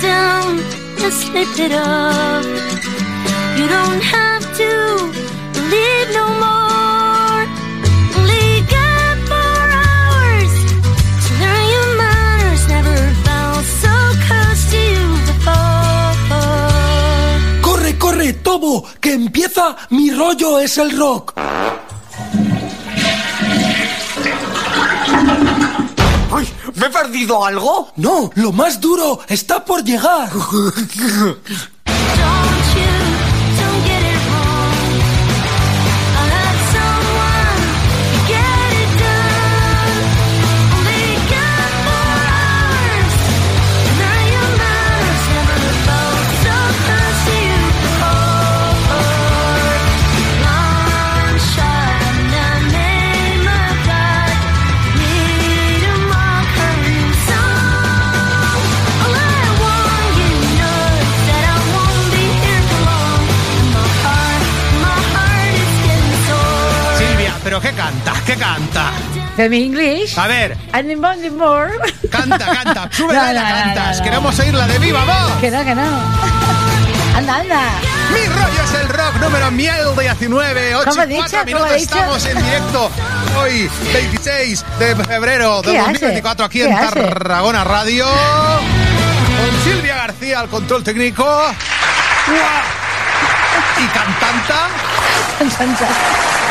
[0.00, 0.58] down
[1.02, 2.44] and slip it up.
[3.58, 4.70] You don't have to
[5.56, 7.40] believe no more.
[8.16, 10.52] Only got four hours
[11.24, 12.62] to learn your manners.
[12.68, 13.94] Never felt so
[14.26, 16.16] close to you before.
[17.62, 18.84] ¡Corre, corre, Tobo!
[19.00, 21.34] ¡Que empieza mi rollo es el rock!
[26.76, 27.90] ¿Me he perdido algo?
[27.96, 30.30] No, lo más duro está por llegar.
[67.60, 68.12] ¿pero qué canta?
[68.26, 68.90] ¿Qué canta?
[69.36, 70.18] Femi English.
[70.18, 71.00] A ver, And in
[71.36, 71.72] more.
[72.10, 73.98] canta, canta, súbela No, la cantas.
[73.98, 74.04] no.
[74.04, 75.40] Queremos oírla de viva voz.
[75.40, 75.82] que no, que no.
[77.16, 77.60] Anda, anda.
[78.12, 81.22] Mi rollo es el rock número miel 19, 8 ¿Cómo ha y dicho?
[81.30, 81.76] 4 ¿Cómo minutos.
[81.82, 82.90] Estamos en directo
[83.38, 85.92] hoy, 26 de febrero de ¿Qué hace?
[85.92, 87.00] 2024, aquí ¿Qué en hace?
[87.00, 88.06] Tarragona Radio.
[88.06, 91.24] Con Silvia García al control técnico.
[93.78, 94.68] Y cantanta.
[95.56, 96.45] Chan.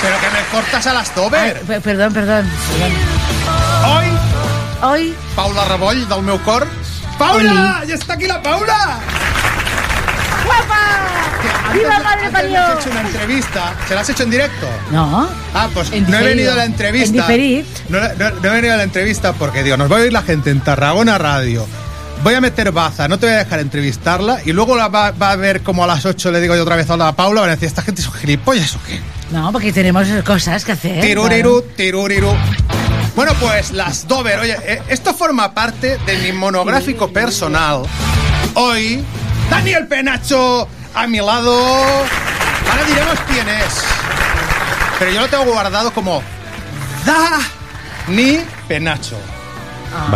[0.00, 1.60] Pero que me cortas a las Ay, Dover.
[1.62, 2.46] per- perdón, perdón.
[2.78, 2.92] perdón.
[3.86, 4.06] Hoy,
[4.80, 6.66] Hoy, Paula Reboll, del meu cor.
[7.18, 7.82] Paula!
[7.86, 9.00] ¡Ya está aquí la Paula!
[10.44, 10.76] ¡guapa!
[11.66, 12.60] Antes, ¡Viva le parió!
[12.64, 13.74] has hecho una entrevista.
[13.88, 14.68] ¿Se la has hecho en directo?
[14.92, 15.28] No.
[15.52, 17.26] Ah, pues En no he venido a la entrevista.
[17.34, 17.66] En.
[17.88, 20.22] No, no- no he venido a la entrevista porque digo, nos va a oír la
[20.22, 21.66] gente en Tarragona Radio.
[22.22, 25.30] Voy a meter baza, no te voy a dejar entrevistarla y luego la va, va
[25.30, 27.54] a ver como a las 8 le digo yo otra vez a Paula, van a
[27.54, 29.00] decir, ¿esta gente son gilipollas o qué?
[29.30, 31.00] No, porque tenemos cosas que hacer.
[31.00, 32.34] Tiruriru, tiruriru.
[33.14, 37.82] Bueno, pues las Dover, oye, eh, esto forma parte de mi monográfico personal.
[38.54, 39.04] Hoy,
[39.50, 41.56] Daniel Penacho a mi lado.
[42.70, 43.84] Ahora diremos quién es.
[44.98, 46.22] Pero yo lo tengo guardado como
[47.04, 49.16] Dani Penacho.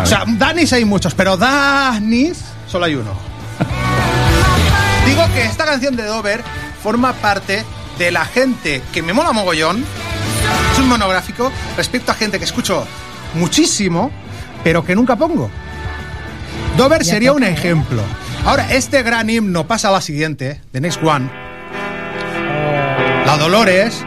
[0.02, 3.10] O sea, Danis hay muchos, pero Danis solo hay uno.
[5.06, 6.42] Digo que esta canción de Dover
[6.82, 7.64] forma parte
[7.98, 9.84] de la gente que me mola mogollón.
[10.72, 12.86] Es un monográfico respecto a gente que escucho
[13.34, 14.10] muchísimo,
[14.64, 15.50] pero que nunca pongo.
[16.76, 18.02] Dover Ya sería un ejemplo.
[18.44, 21.30] Ahora, este gran himno pasa a la siguiente, The Next One.
[23.26, 24.04] La Dolores.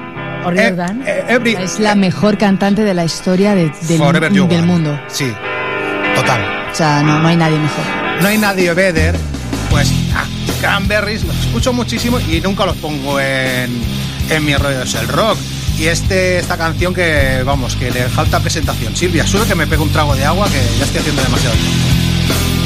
[1.08, 5.00] Eh, every- Es la mejor cantante de la historia de- del, del mundo.
[5.08, 5.34] Sí,
[6.26, 6.70] total.
[6.72, 7.84] O sea, no, no hay nadie mejor.
[8.22, 9.16] no hay nadie better,
[9.70, 10.26] pues ah,
[10.60, 13.82] Cranberries los escucho muchísimo y nunca los pongo en,
[14.30, 15.38] en mi rollo es el rock.
[15.78, 18.96] Y este, esta canción que, vamos, que le falta presentación.
[18.96, 21.56] Silvia, sube que me pego un trago de agua que ya estoy haciendo demasiado.
[21.56, 22.65] Another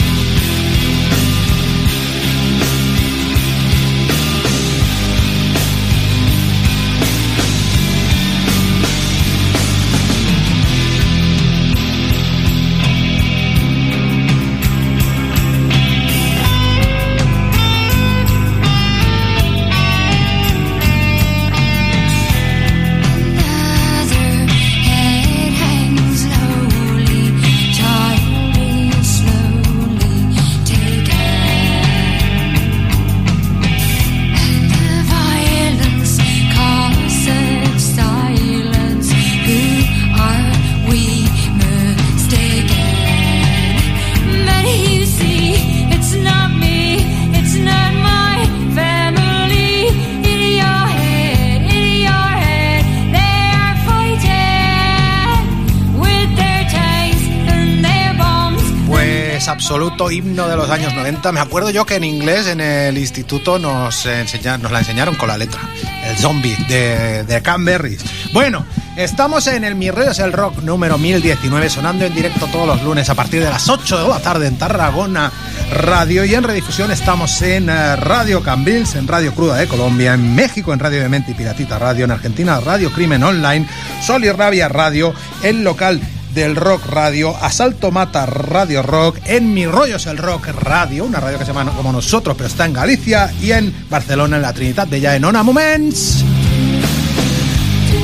[60.11, 61.32] himno de los años 90.
[61.32, 65.28] Me acuerdo yo que en inglés en el instituto nos, enseña- nos la enseñaron con
[65.28, 65.59] la letra.
[66.06, 68.02] El zombie de, de Canberries.
[68.34, 68.66] Bueno,
[68.97, 72.82] estamos en el Mi Rollo es el Rock número 1019, sonando en directo todos los
[72.84, 75.32] lunes a partir de las 8 de la tarde en Tarragona
[75.72, 76.26] Radio.
[76.26, 80.73] Y en redifusión estamos en eh, Radio Cambrils, en Radio Cruda de Colombia, en México
[80.73, 83.67] en Radio Demente y Piratita Radio, en Argentina Radio Crimen Online,
[84.06, 85.14] Sol y Rabia Radio,
[85.44, 86.02] el local
[86.34, 91.20] del Rock Radio, Asalto Mata Radio Rock, en Mi Rollo es el Rock Radio, una
[91.20, 94.53] radio que se llama como nosotros, pero está en Galicia, y en Barcelona, en la
[94.53, 96.23] Trinitat de Ja en Ona Moments.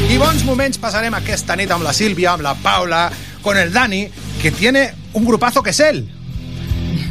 [0.10, 3.10] I bons moments passarem aquesta nit amb la Sílvia, amb la Paula,
[3.42, 4.08] con el Dani,
[4.42, 6.10] que tiene un grupazo que es él.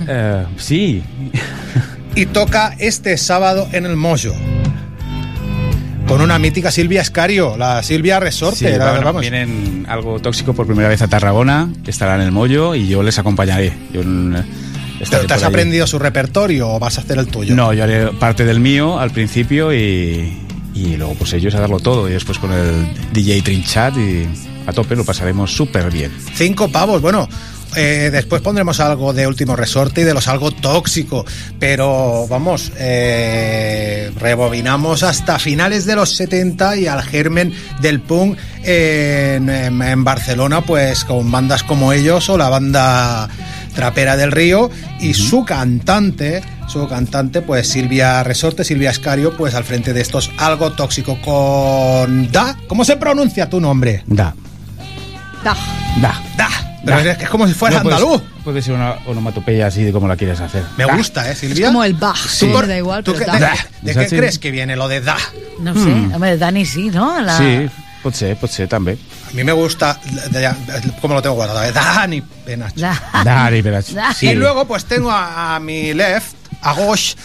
[0.08, 1.02] Eh, sí,
[2.14, 4.32] Y toca este sábado en el Mojo.
[6.14, 8.56] Con una mítica Silvia Escario, la Silvia Resorte.
[8.70, 9.20] sí, la- bueno, vamos.
[9.20, 13.18] vienen algo tóxico por primera vez a Tarragona, estarán en el Mollo y yo les
[13.18, 13.72] acompañaré.
[13.92, 14.34] Yo, mm,
[15.26, 17.56] ¿Te, has aprendido su repertorio o vas a hacer el tuyo?
[17.56, 20.38] No, yo haré parte del mío al principio y,
[20.72, 24.28] y luego pues ellos a darlo todo y después con el DJ Trinchat y
[24.68, 26.12] a tope lo pasaremos súper bien.
[26.36, 27.28] Cinco pavos, bueno.
[27.76, 31.24] Eh, después pondremos algo de último resorte y de los algo tóxico,
[31.58, 39.48] pero vamos, eh, rebobinamos hasta finales de los 70 y al germen del punk en,
[39.48, 43.28] en- en Barcelona, pues con bandas como ellos o la banda
[43.74, 44.70] Trapera del Río
[45.00, 50.30] y su cantante, su cantante, pues Silvia Resorte, Silvia Escario, pues al frente de estos
[50.38, 52.56] algo tóxico con Da.
[52.68, 54.04] ¿Cómo se pronuncia tu nombre?
[54.06, 54.34] Da,
[55.42, 55.56] Da.
[56.00, 56.22] da.
[56.36, 56.63] Da.
[56.84, 58.22] Pero es que es como si fuera No, puedes- andaluz.
[58.44, 60.62] Puede ser una onomatopeya así de como la quieres hacer.
[60.76, 60.96] Me Da.
[60.96, 61.66] gusta, ¿eh, Es Silvia?
[61.68, 62.20] como el Bach.
[62.22, 62.46] ¿Tú Sí.
[62.46, 63.54] por- Da igual, tú pero qué- da.
[63.82, 65.16] ¿De, qué crees que viene lo de da?
[65.60, 66.14] No sé, Mm.
[66.14, 67.20] home, Dani sí, no?
[67.20, 67.38] La...
[67.38, 67.68] Sí,
[68.02, 68.98] pot ser, pot ser també.
[69.30, 69.98] A mí me gusta,
[70.30, 71.72] de- de- ¿cómo lo tengo guardado?
[71.72, 72.72] Dani Benach.
[72.76, 73.00] La...
[73.24, 73.92] Dari, verás.
[73.94, 74.12] Da.
[74.12, 74.28] Sí.
[74.28, 76.34] Y luego pues tengo a, a mi left,
[76.64, 77.16] a gauche,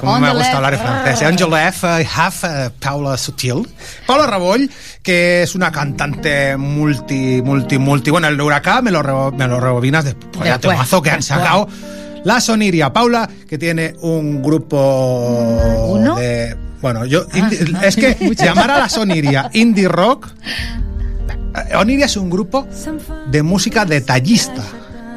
[0.00, 2.34] como me gusta hablar en francés, the left I have
[2.66, 3.66] eh, Paula Sutil.
[4.06, 4.70] Paula Raboll,
[5.02, 8.10] que es una cantante multi, multi, multi.
[8.10, 10.30] Bueno, el huracán me lo, rebo- me lo rebobinas después.
[10.44, 11.68] Después, temazo que han sacado.
[12.24, 14.76] La Soniria Paula, que tiene un grupo
[15.88, 16.16] ¿Uno?
[16.16, 16.56] de...
[16.82, 17.26] Bueno, yo...
[17.28, 17.86] indi- Ah.
[17.86, 20.28] es que llamar a la Soniria indie rock...
[21.70, 22.66] eh, Oniria es un grupo
[23.30, 24.62] de música detallista.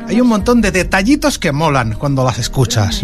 [0.08, 3.02] Hay un montón de detallitos que molan cuando las escuchas.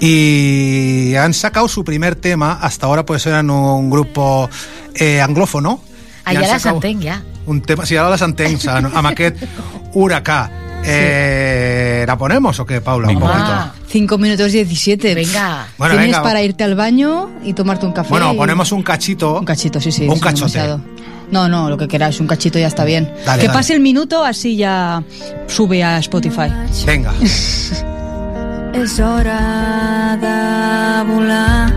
[0.00, 4.48] Y han sacado su primer tema, hasta ahora pues eran un grupo
[4.94, 5.80] eh, anglófono.
[6.26, 7.22] I Allà han la sacado s'entén, ja.
[7.46, 9.42] Un tema, si ara les entenc, amb aquest
[9.92, 10.50] huracà.
[10.86, 13.08] Eh, ¿La ponemos o qué, Paula?
[13.08, 13.44] Un poquito.
[13.44, 15.14] Ah, 5 minutos 17.
[15.14, 15.66] venga.
[15.78, 16.22] Bueno, Tienes venga.
[16.22, 18.08] para irte al baño y tomarte un café.
[18.08, 19.38] Bueno, y- ponemos un cachito.
[19.38, 20.08] Un cachito, sí, sí.
[20.08, 20.58] Un cachote.
[21.34, 23.12] No, no, lo que queráis, un cachito ya está bien.
[23.26, 23.58] Dale, que dale.
[23.58, 25.02] pase el minuto, así ya
[25.48, 26.48] sube a Spotify.
[26.86, 27.12] Venga.
[28.72, 31.72] És hora de volar.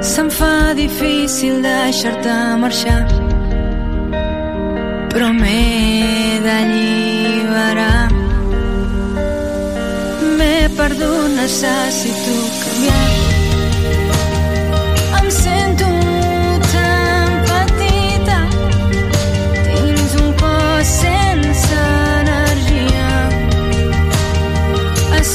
[0.00, 3.04] Se'm fa difícil deixar-te marxar,
[5.12, 8.08] però m'he d'alliberar.
[10.38, 13.25] M'he perdut, necessito canviar.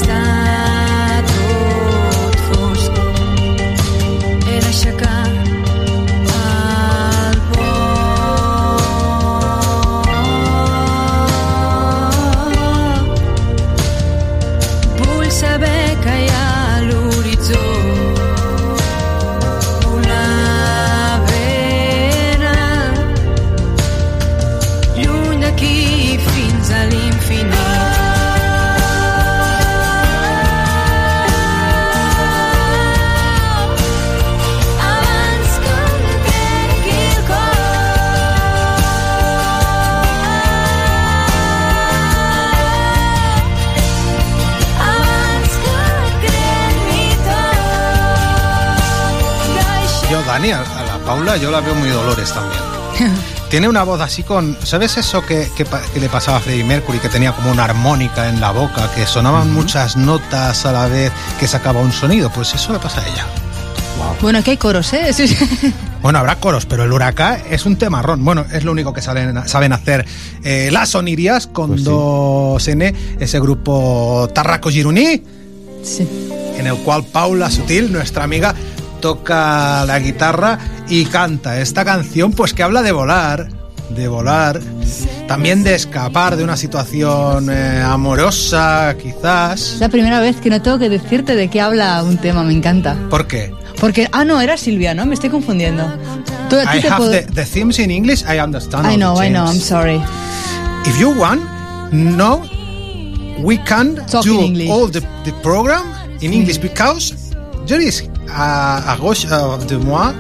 [0.02, 0.41] Està
[51.12, 52.62] Paula, yo la veo muy dolores también.
[53.50, 54.58] Tiene una voz así con...
[54.64, 57.00] ¿Sabes eso que, que pa- que le pasaba a Freddie Mercury?
[57.00, 61.12] Que tenía como una armónica en la boca, que sonaban muchas notas a la vez,
[61.38, 62.32] que sacaba un sonido.
[62.32, 63.26] Pues eso le pasa a ella.
[64.22, 65.12] Bueno, aquí hay coros, ¿eh?
[66.02, 68.24] Bueno, habrá coros, pero el huracán es un temarrón.
[68.24, 70.06] Bueno, es lo único que saben, saben hacer
[70.46, 72.72] eh, las Sonirias con Pues sí.
[72.72, 75.22] N, ese grupo Tarraco Gironí,
[75.84, 76.08] Sí.
[76.58, 78.56] en el cual Paula Sutil, nuestra amiga,
[79.02, 83.50] toca la guitarra y canta esta canción, pues que habla de volar,
[83.96, 84.62] de volar,
[85.28, 89.74] también de escapar de una situación eh, amorosa, quizás.
[89.74, 92.54] Es la primera vez que no tengo que decirte de qué habla un tema, me
[92.54, 92.96] encanta.
[93.10, 93.52] ¿Por qué?
[93.80, 95.06] Porque, ah, no, era Silvia, ¿no?
[95.06, 95.84] Me estoy confundiendo.
[96.50, 98.86] Tú, I te have puedo- the, the themes in English, I understand.
[98.86, 100.02] I know, I know, I'm sorry.
[100.86, 101.42] If you want,
[101.92, 102.42] no,
[103.40, 104.40] we can Talk do
[104.70, 105.84] all the, the program
[106.22, 107.14] in English because
[107.66, 110.14] there is a, a gauche uh, de moi.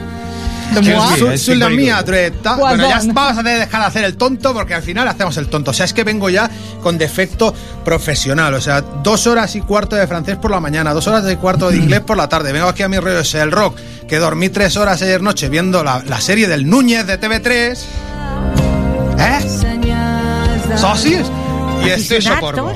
[1.37, 2.55] Su- la mía, dreta.
[2.55, 5.71] Bueno, ya vamos a dejar de hacer el tonto porque al final hacemos el tonto.
[5.71, 6.49] O sea, es que vengo ya
[6.81, 7.53] con defecto
[7.83, 8.53] profesional.
[8.53, 11.69] O sea, dos horas y cuarto de francés por la mañana, dos horas y cuarto
[11.69, 12.53] de inglés por la tarde.
[12.53, 13.77] Vengo aquí a mi rollo el rock,
[14.07, 17.77] que dormí tres horas ayer noche viendo la, la serie del Núñez de TV3.
[19.19, 20.77] ¿Eh?
[20.77, 21.19] socis
[21.85, 22.73] y estoy socorro.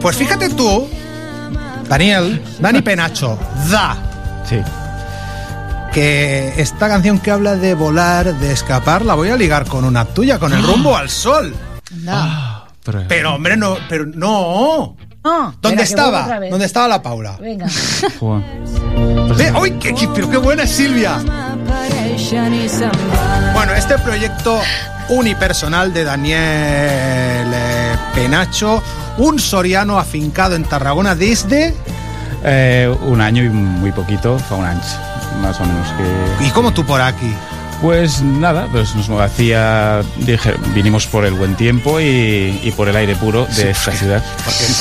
[0.00, 0.88] Pues fíjate tú,
[1.90, 3.36] Daniel, Dani Penacho,
[3.68, 3.96] Da,
[4.48, 4.60] Sí.
[5.92, 10.04] que esta canción que habla de volar, de escapar, la voy a ligar con una
[10.04, 11.52] tuya, con el rumbo al sol.
[11.92, 12.64] Anda.
[12.84, 14.96] Pero, Pero hombre, no, pero no.
[15.22, 16.38] No, ¿Dónde estaba?
[16.48, 17.36] ¿Dónde estaba la Paula?
[17.40, 17.66] Venga.
[19.36, 21.18] Ve, ¡Uy, qué, qué- pero qué buena es Silvia!
[23.52, 24.60] Bueno, este proyecto
[25.10, 26.38] unipersonal de Daniel
[27.52, 28.82] eh, Penacho,
[29.20, 31.74] un soriano afincado en Tarragona desde...
[32.42, 34.80] Eh, un año y muy poquito, fa un año,
[35.42, 35.86] más o menos
[36.38, 36.46] que...
[36.46, 37.30] ¿Y cómo tú por aquí?
[37.82, 42.96] Pues nada, pues nos hacía, dije, vinimos por el buen tiempo y, y por el
[42.96, 44.22] aire puro de esta ciudad.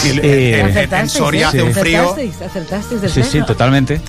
[0.06, 1.46] en- en- Eh, en- Soria ¿eh?
[1.46, 2.02] hace un frío...
[2.12, 4.02] Acertasteis, acertasteis del Sí, sí, totalmente.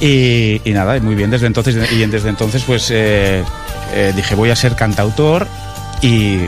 [0.00, 1.90] Y, y nada, muy bien desde entonces.
[1.92, 3.42] Y desde entonces, pues eh,
[3.92, 5.46] eh, dije, voy a ser cantautor
[6.00, 6.38] y,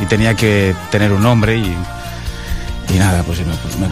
[0.00, 1.76] y tenía que tener un nombre y,
[2.94, 3.88] y nada, pues, pues me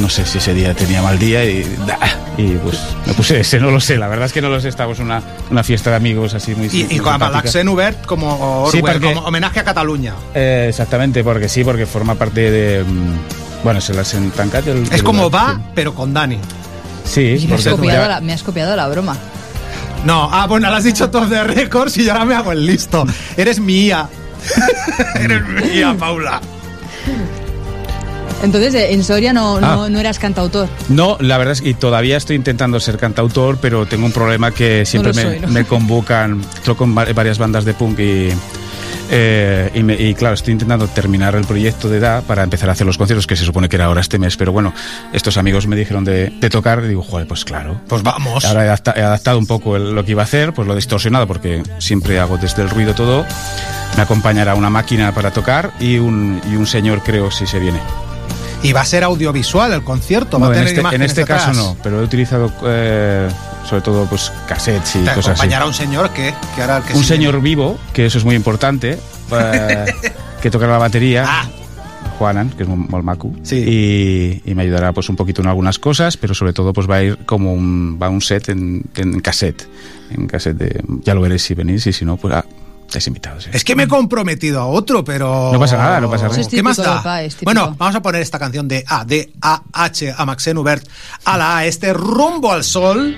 [0.00, 1.98] no sé si ese día tenía mal día y, da,
[2.38, 4.68] y pues me puse ese, no lo sé, la verdad es que no lo sé,
[4.68, 8.68] estábamos en una, una fiesta de amigos así muy Y, y con l'accent obert como,
[8.72, 10.14] Sí, como homenaje a Cataluña.
[10.34, 12.84] Eh, exactamente, porque sí, porque forma parte de...
[12.84, 14.82] mm, Bueno, se las entancat el...
[14.84, 16.38] Es el- como va, pero con Dani.
[17.04, 19.16] Sí, Y me, has copiado ya- la, me has copiado la broma.
[20.04, 23.04] No, ah, bueno, lo has dicho todo de récords y ahora me hago el listo.
[23.36, 24.08] Eres mi IA.
[25.20, 26.40] Eres mi IA, Paula.
[28.42, 29.88] Entonces, eh, en Soria no, no, Ah.
[29.88, 30.68] no eras cantautor.
[30.88, 34.84] No, la verdad es que todavía estoy intentando ser cantautor, pero tengo un problema que
[34.84, 35.48] siempre me, soy, ¿no?
[35.48, 38.28] me convocan, toco en va- varias bandas de punk y,
[39.10, 42.72] eh, y, me- y, claro, estoy intentando terminar el proyecto de edad para empezar a
[42.72, 44.72] hacer los conciertos, que se supone que era ahora este mes, pero bueno,
[45.12, 47.80] estos amigos me dijeron de, de tocar y digo, joder, pues claro.
[47.88, 48.44] Pues vamos.
[48.44, 50.72] Ahora he, adapta- he adaptado un poco el- lo que iba a hacer, pues lo
[50.72, 53.24] he distorsionado porque siempre hago desde el ruido todo.
[53.96, 57.78] Me acompañará una máquina para tocar y un, y un señor, creo, si se viene.
[58.62, 60.38] Y va a ser audiovisual el concierto.
[60.38, 63.28] va a en tener este, en este caso no, pero he utilizado eh,
[63.68, 65.30] sobre todo pues cassettes y Te cosas así.
[65.32, 67.16] acompañará un señor que, que hará el que Un sigue.
[67.16, 68.98] señor vivo, que eso es muy importante,
[69.32, 69.84] eh,
[70.40, 71.24] que tocará la batería.
[71.26, 71.48] Ah.
[72.18, 73.56] Juanan, que es maco, Sí.
[73.56, 76.96] y, y me ayudará pues un poquito en algunas cosas, pero sobre todo pues va
[76.96, 79.66] a ir como un, va un set en, en cassette,
[80.10, 82.44] en cassette de, ya lo veréis si venís y si no, pues ah,
[82.92, 83.46] estáis invitados.
[83.46, 83.50] ¿eh?
[83.54, 85.50] Es que me he comprometido a otro, pero.
[85.52, 86.40] No pasa nada, no pasa nada.
[86.40, 87.22] Es ¿Qué más da?
[87.22, 90.86] es bueno, vamos a poner esta canción de A, D, A, H, a Maxen Hubert,
[91.24, 93.16] a la A, este rumbo al sol.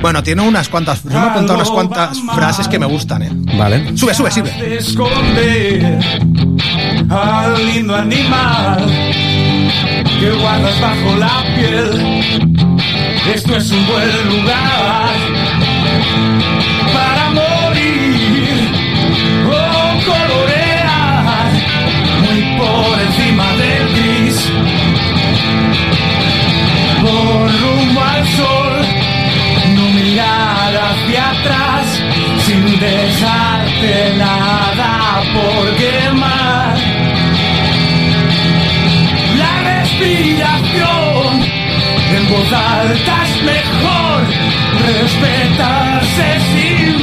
[0.00, 1.02] Bueno, tiene unas cuantas.
[1.02, 3.30] Yo me he apuntado unas cuantas frases que me gustan, ¿eh?
[3.56, 3.96] Vale.
[3.96, 4.50] Sube, sube, sube.
[4.52, 5.98] de esconder
[7.10, 8.86] al lindo animal
[10.20, 12.60] que guardas bajo la piel.
[13.34, 15.31] Esto es un buen lugar
[16.92, 18.56] para morir
[19.46, 19.60] o
[20.10, 21.50] colorear
[22.22, 24.38] muy por encima del gris.
[27.02, 28.72] Por rumbo al sol,
[29.76, 31.86] no mirar hacia atrás
[32.44, 36.76] sin dejarte nada por quemar.
[39.38, 41.01] La respiración
[42.32, 44.22] voz mejor,
[44.86, 46.98] respetarse sin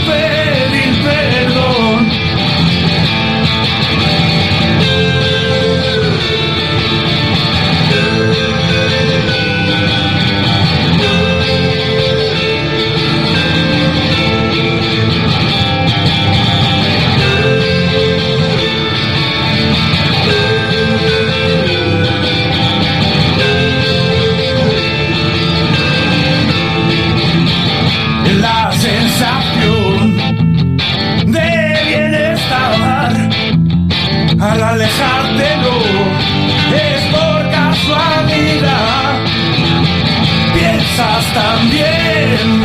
[40.99, 42.63] también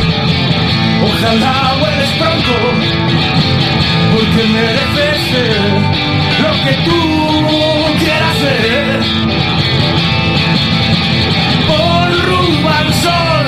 [1.03, 2.53] ojalá vueles pronto
[4.13, 5.71] porque mereces ser
[6.43, 6.99] lo que tú
[7.99, 8.99] quieras ser
[11.69, 13.47] por rumbo al sol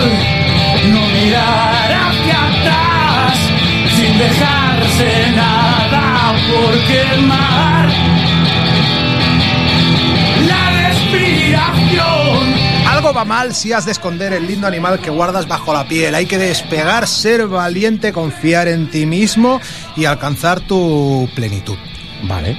[0.94, 3.38] no mirar hacia atrás
[3.94, 7.90] sin dejarse nada por quemar.
[10.48, 12.77] La respiración
[13.08, 16.14] Algo va mal si has de esconder el lindo animal que guardas bajo la piel.
[16.14, 19.62] Hay que despegar, ser valiente, confiar en ti mismo
[19.96, 21.78] y alcanzar tu plenitud.
[22.24, 22.58] Vale.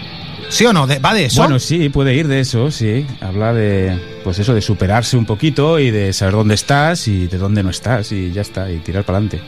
[0.49, 0.87] ¿Sí o no?
[0.87, 1.43] De- ¿Va de eso?
[1.43, 3.05] Bueno, sí, puede ir de eso, sí.
[3.21, 7.37] Habla de, pues eso, de superarse un poquito y de saber dónde estás y de
[7.37, 9.43] dónde no estás y ya está, y tirar para adelante.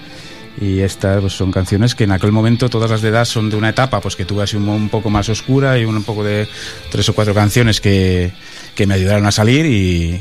[0.61, 3.57] Y estas pues, son canciones que en aquel momento todas las de edad son de
[3.57, 6.47] una etapa pues que tuve así un, un poco más oscura y un poco de
[6.91, 8.33] tres o cuatro canciones que,
[8.75, 10.21] que me ayudaron a salir y,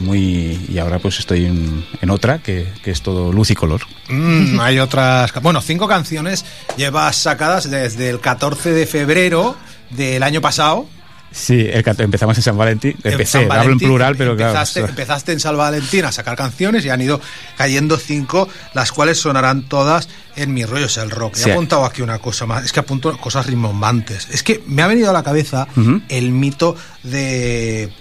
[0.00, 3.82] muy y ahora pues estoy en, en otra que, que es todo luz y color.
[4.08, 5.32] Mm, hay otras.
[5.42, 6.44] Bueno, cinco canciones
[6.76, 9.56] llevas sacadas desde el 14 de febrero
[9.90, 10.86] del año pasado.
[11.34, 12.96] Sí, el empezamos en San Valentín.
[13.02, 14.90] En Empecé, San hablo en plural, pero empezaste, claro.
[14.90, 17.20] empezaste en San Valentín a sacar canciones y han ido
[17.56, 21.34] cayendo cinco, las cuales sonarán todas en mis rollos el rock.
[21.34, 21.48] Sí.
[21.48, 24.28] He apuntado aquí una cosa más, es que apunto cosas rimbombantes.
[24.30, 25.66] Es que me ha venido a la cabeza
[26.08, 27.92] el mito de.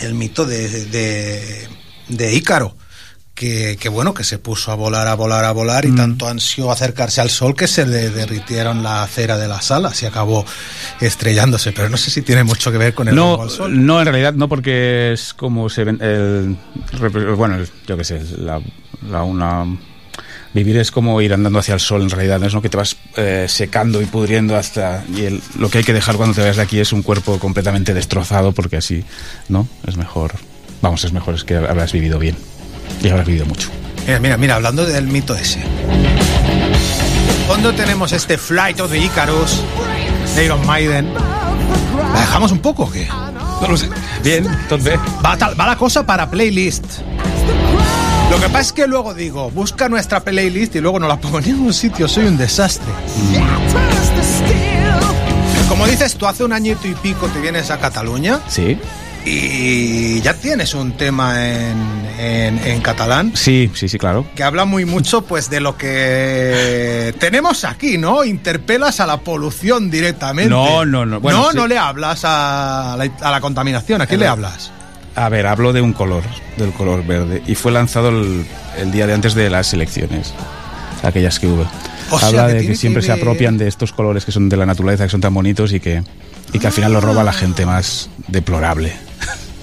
[0.00, 0.86] El mito de.
[0.86, 1.68] de,
[2.08, 2.76] de Ícaro.
[3.34, 5.96] Que, que bueno, que se puso a volar, a volar, a volar y Mm.
[5.96, 10.06] tanto ansió acercarse al sol que se le derritieron la acera de las alas y
[10.06, 10.44] acabó
[11.00, 11.72] estrellándose.
[11.72, 13.84] Pero no sé si tiene mucho que ver con el No, al sol.
[13.86, 15.98] no, en realidad no, porque es como se ven.
[16.02, 16.56] El,
[17.36, 18.60] bueno, el- yo qué sé, la,
[19.08, 19.64] la una.
[20.54, 22.46] Vivir es como ir andando hacia el sol en realidad, ¿no?
[22.46, 25.02] es lo que te vas eh, secando y pudriendo hasta...
[25.16, 27.38] Y el- lo que hay que dejar cuando te vayas de aquí es un cuerpo
[27.38, 29.02] completamente destrozado porque así,
[29.48, 29.66] ¿no?
[29.86, 30.32] Es mejor,
[30.82, 32.36] vamos, es mejor, es que habrás vivido bien
[33.02, 33.68] y habrás vivido mucho.
[34.06, 35.62] Mira, mira, mira, hablando del mito ese.
[37.46, 39.60] Cuando tenemos este Flight of the Icarus
[40.34, 41.12] de Iron Maiden,
[42.14, 43.06] ¿la dejamos un poco o qué?
[43.60, 43.88] No lo sé.
[44.24, 44.98] Bien, entonces...
[45.24, 46.84] Va, tal- va la cosa para playlist.
[48.30, 51.38] Lo que pasa es que luego digo, busca nuestra playlist y luego no la pongo
[51.38, 52.86] en ningún sitio, soy un desastre.
[55.68, 58.78] Como dices, tú hace un añito y pico te vienes a Cataluña Sí,
[59.24, 61.76] y ya tienes un tema en,
[62.18, 64.26] en- en catalán sí, sí, sí, claro.
[64.34, 68.24] que habla muy mucho pues de lo que tenemos aquí, ¿no?
[68.24, 70.50] Interpelas a la polución directamente.
[70.50, 71.20] No, no, no.
[71.20, 71.56] Bueno, no, sí.
[71.56, 74.00] no le hablas a la, a la contaminación.
[74.02, 74.70] ¿A quién le hablas?
[75.14, 76.22] A ver, hablo de un color,
[76.56, 77.42] del color verde.
[77.46, 78.44] Y fue lanzado el,
[78.78, 80.32] el día de antes de las elecciones,
[81.02, 81.66] aquellas que hubo.
[82.10, 84.48] O sea, Habla que de que siempre que se apropian de estos colores que son
[84.48, 86.02] de la naturaleza, que son tan bonitos y que,
[86.52, 88.92] y que al final los roba la gente más deplorable.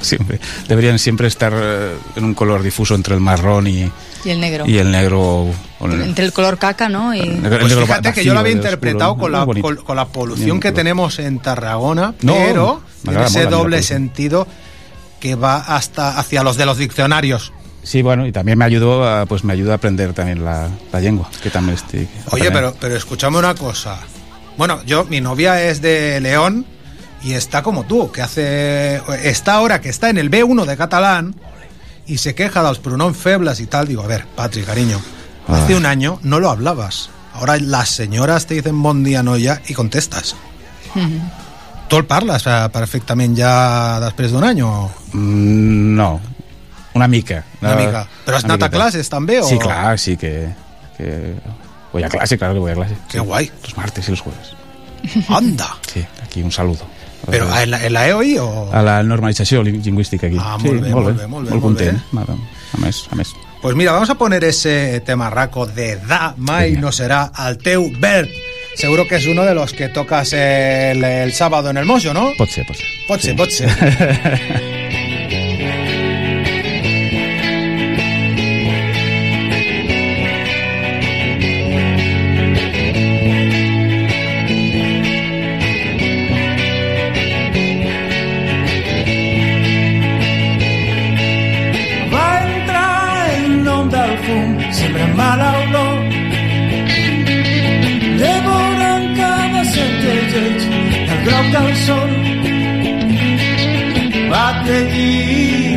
[0.02, 0.40] Siempre.
[0.68, 3.92] Deberían siempre estar eh, en un color difuso entre el marrón y,
[4.26, 4.66] Y el negro.
[4.68, 5.20] y el negro.
[5.80, 7.14] o el- Entre el color caca, ¿no?
[7.14, 7.20] Y...
[7.22, 9.46] el negro Pues va- fíjate que yo lo había interpretado oscuro.
[9.46, 12.82] con la, con, con la polución que tenemos en Tarragona, No, pero
[13.26, 14.48] ese mola, doble sentido
[15.20, 17.52] que va hasta hacia los de los diccionarios.
[17.84, 21.00] Sí, bueno, y también me ayudó a, pues me ayuda a aprender también la, la
[21.00, 22.08] lengua, que también estoy.
[22.32, 24.00] Oye, pero, pero escúchame una cosa.
[24.58, 26.66] Bueno, yo, mi novia es de León
[27.24, 29.02] y está como tú, que hace.
[29.24, 31.36] Está ahora que está en el B1 de catalán
[32.06, 33.88] y se queja de los pronoms febles y tal.
[33.88, 35.00] Digo, a ver, Patri, cariño,
[35.48, 35.78] hace Ah.
[35.78, 37.10] un año no lo hablabas.
[37.34, 40.36] Ahora las señoras te dicen bon dia noia y contestas.
[41.88, 46.20] ¿Tú el parles eh, perfectament ja després d'un any o Mm, No,
[46.94, 47.44] una mica.
[47.62, 48.08] una mica?
[48.26, 49.40] Però has Una anat a classes també?
[49.42, 49.48] O...
[49.48, 50.50] Sí, claro, sí que,
[50.98, 51.34] que
[51.92, 52.96] voy a clase, claro que voy a clase.
[53.10, 53.52] Qué guay.
[53.64, 54.54] Los martes y los jueves.
[55.30, 55.78] Anda.
[55.92, 56.86] Sí, aquí un saludo.
[57.28, 58.70] Però en la, en la EOI o...?
[58.74, 60.38] A la normalització lin- lingüística aquí.
[60.40, 61.60] Ah, sí, molt bé, molt bé, molt bé, Molt molt bé.
[61.62, 62.00] content.
[62.12, 63.34] Molt A més, a més.
[63.62, 66.82] Pues mira, vamos a poner ese tema raco de Da Mai Venga.
[66.82, 68.30] no será al teu Bert.
[68.76, 72.32] Seguro que es uno de los que tocas el, el sábado en el Mojo, ¿no?
[72.38, 72.86] Pot ser, pot ser.
[73.08, 73.38] Pot ser, Sí.
[73.38, 73.68] pot ser.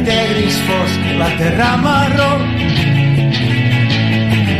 [0.07, 2.31] de gris fosc la terra marró.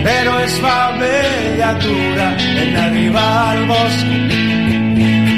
[0.07, 2.29] Però es fa bellatura
[2.63, 4.07] en arribar al bosc.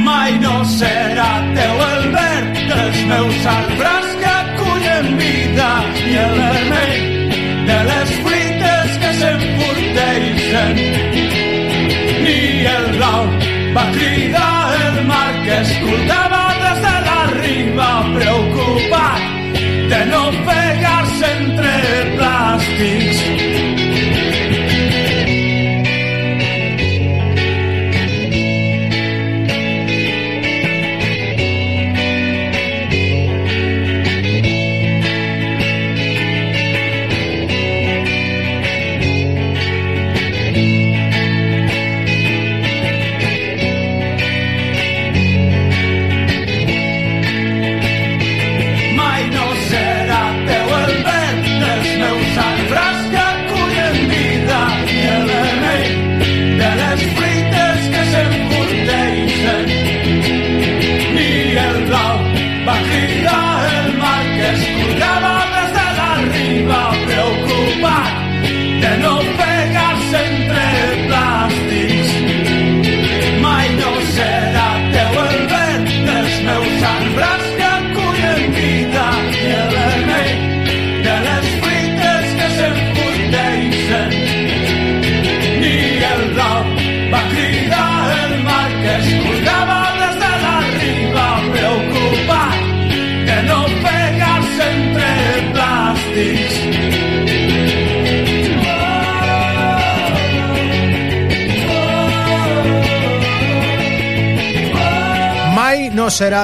[0.06, 5.70] Mai no serà teu el verd dels meus arbres que acullen vida
[6.04, 7.04] i el vermell
[7.70, 10.82] de les fruites que s'emporteixen.
[12.24, 12.40] Ni
[12.76, 13.24] el blau
[13.76, 14.58] va cridar
[14.88, 16.53] el mar que escoltava
[17.44, 19.20] riba preocupat
[19.90, 21.72] de no pegar-se entre
[22.16, 23.43] plàstics.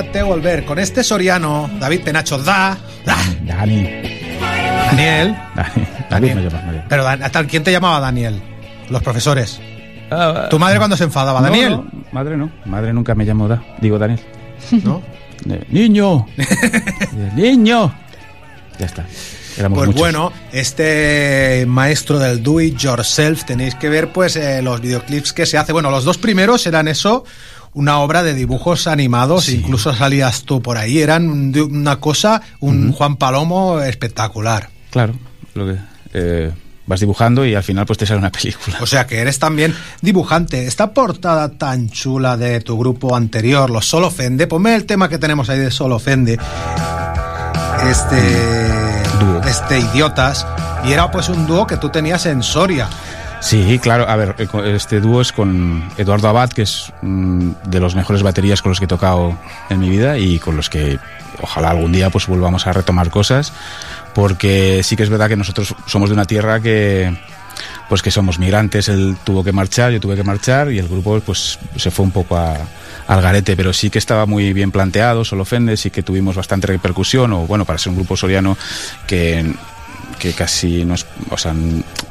[0.01, 0.65] No será te volver.
[0.65, 2.79] Con este Soriano, David Penacho da.
[3.05, 3.17] da.
[3.45, 3.89] Dani.
[4.91, 5.37] Daniel.
[5.55, 5.87] Dani.
[6.11, 6.85] David me llama, me llama.
[6.89, 8.41] Pero hasta ¿quién te llamaba Daniel?
[8.89, 9.61] Los profesores.
[10.11, 11.41] Ah, ¿Tu madre cuando se enfadaba?
[11.41, 11.71] no, Daniel.
[11.73, 12.51] no, madre no.
[12.65, 13.63] Madre nunca me llamó Da.
[13.81, 14.21] Digo Daniel.
[14.83, 15.03] ¿No?
[15.49, 16.27] Eh, niño.
[16.37, 17.95] Eh, niño.
[18.79, 19.05] Ya está.
[19.59, 20.01] Éramos Pues muchos.
[20.01, 25.45] bueno, este maestro del do it yourself tenéis que ver pues eh, los videoclips que
[25.47, 25.73] se hace.
[25.73, 27.25] Bueno, los dos primeros eran eso,
[27.75, 33.17] una obra de dibujos animados, incluso salías tú por ahí, eran una cosa, un Juan
[33.17, 34.71] Palomo espectacular.
[34.91, 35.15] Claro.
[35.55, 35.77] Lo que,
[36.13, 36.53] eh,
[36.91, 38.79] vas dibujando y al final pues te sale una película.
[38.81, 40.67] O sea que eres también dibujante.
[40.67, 45.19] Esta portada tan chula de tu grupo anterior, los Solo Ofende, ponme el tema que
[45.19, 46.39] tenemos ahí de Solo Ofende.
[47.89, 48.21] Este.
[49.21, 49.41] Dúo.
[49.49, 50.47] Este Idiotas.
[50.85, 52.89] Y era pues un dúo que tú tenías en Soria.
[53.41, 54.09] Sí, claro.
[54.09, 58.23] A ver, eh, este dúo es con Eduardo Abad, que es mm, de los mejores
[58.23, 59.37] baterías con los que he tocado
[59.71, 60.99] en mi vida y con los que
[61.43, 63.53] ojalá algún día pues volvamos a retomar cosas,
[64.15, 67.17] porque sí que es verdad que nosotros somos de una tierra que
[67.89, 71.21] pues que somos migrantes, él tuvo que marchar, yo tuve que marchar y el grupo
[71.21, 75.43] pues se fue un poco al garete, pero sí que estaba muy bien planteado, solo
[75.43, 78.57] ofende, sí que tuvimos bastante repercusión, o bueno, para ser un grupo soriano
[79.09, 79.53] que
[80.21, 81.53] que casi nos, o sea,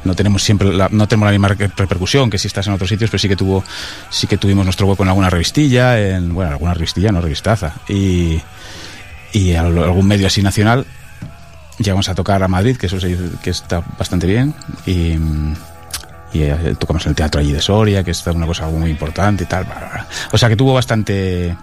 [0.04, 2.90] no tenemos siempre la, no tenemos la misma re- repercusión que si estás en otros
[2.90, 3.64] sitios, pero sí que tuvo
[4.10, 8.38] sí que tuvimos nuestro hueco en alguna revistilla, en bueno, alguna revistilla, no revistaza y
[9.32, 10.84] y al- algún medio así nacional
[11.78, 14.52] llegamos a tocar a Madrid, que eso se dice que está bastante bien
[14.84, 15.14] y
[16.32, 19.42] y eh, tocamos en el teatro allí de Soria, que es una cosa muy importante
[19.44, 19.66] y tal.
[20.30, 21.56] O sea que tuvo bastante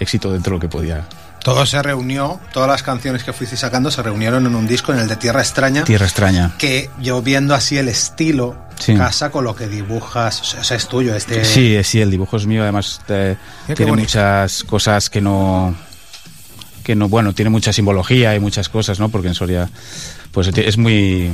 [0.00, 1.04] éxito dentro de lo que podía.
[1.44, 4.98] Todo se reunió, todas las canciones que fuisteis sacando se reunieron en un disco, en
[4.98, 5.84] el de Tierra Extraña.
[5.84, 6.54] Tierra extraña.
[6.56, 8.96] Que yo viendo así el estilo, Sí.
[8.96, 11.14] casa con lo que dibujas, o sea, es tuyo.
[11.14, 14.06] Este, Sí, sí, el dibujo es mío, además eh, tiene bonito.
[14.08, 15.74] muchas cosas que no
[16.82, 19.08] que no, bueno, tiene mucha simbología y muchas cosas, ¿no?
[19.10, 19.68] Porque en Soria
[20.32, 21.30] pues es muy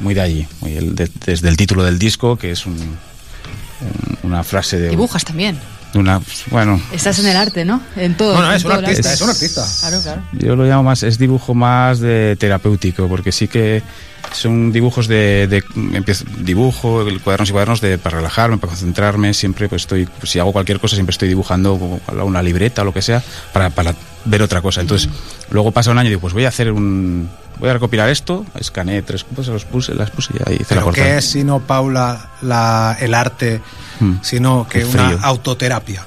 [0.00, 4.18] muy de allí, muy el- de- desde el título del disco, que es un- un-
[4.22, 5.58] una frase de Dibujas también.
[5.92, 7.80] De una bueno, Estás en el arte, ¿no?
[7.96, 8.34] En todo.
[8.34, 9.66] No, no, en es un todo artista, es un artista.
[9.80, 10.22] Claro, claro.
[10.32, 13.82] Yo lo llamo más, es dibujo más de terapéutico, porque sí que
[14.32, 15.62] son dibujos de, de
[15.96, 20.38] empiezo- dibujo, cuadernos y cuadernos de, para relajarme, para concentrarme, siempre pues estoy, pues, si
[20.38, 21.74] hago cualquier cosa, siempre estoy dibujando
[22.22, 23.20] una libreta o lo que sea,
[23.52, 23.92] para, para
[24.26, 24.82] ver otra cosa.
[24.82, 25.08] Entonces,
[25.50, 27.28] luego pasa un año y digo, pues voy a hacer un,
[27.60, 30.80] voy a recopilar esto, escaneé tres cosas, los puse, las puse y ahí hice la
[30.80, 30.92] Pero.
[30.92, 33.60] ¿qué es sino, Paula, la, el arte,
[34.00, 34.14] Hmm.
[34.22, 36.06] sino que una autoterapia?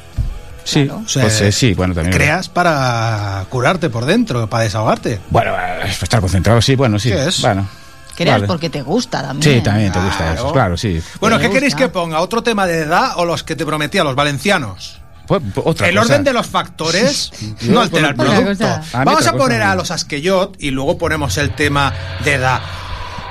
[0.64, 1.02] Sí, Claro.
[1.06, 2.16] O sea, pues, eh, sí, bueno, también.
[2.16, 5.20] Creas para curarte por dentro, para desahogarte.
[5.30, 7.10] Bueno, eh, estar concentrado, sí, bueno, sí.
[7.10, 7.42] ¿Qué es?
[7.42, 7.68] Bueno.
[8.16, 8.48] Creas vale.
[8.48, 9.58] porque te gusta también.
[9.58, 10.34] Sí, también te gusta Claro.
[10.34, 11.02] eso, claro, sí.
[11.20, 11.54] Bueno, ¿qué gusta.
[11.56, 12.20] queréis que ponga?
[12.22, 15.00] ¿Otro tema de edad o los que te prometía, los valencianos?
[15.40, 16.06] Pues, otra el cosa.
[16.14, 18.66] orden de los factores no altera el Otra producto.
[18.98, 21.94] A Vamos otra a poner a los Asqueyot y luego ponemos el tema
[22.24, 22.62] de edad.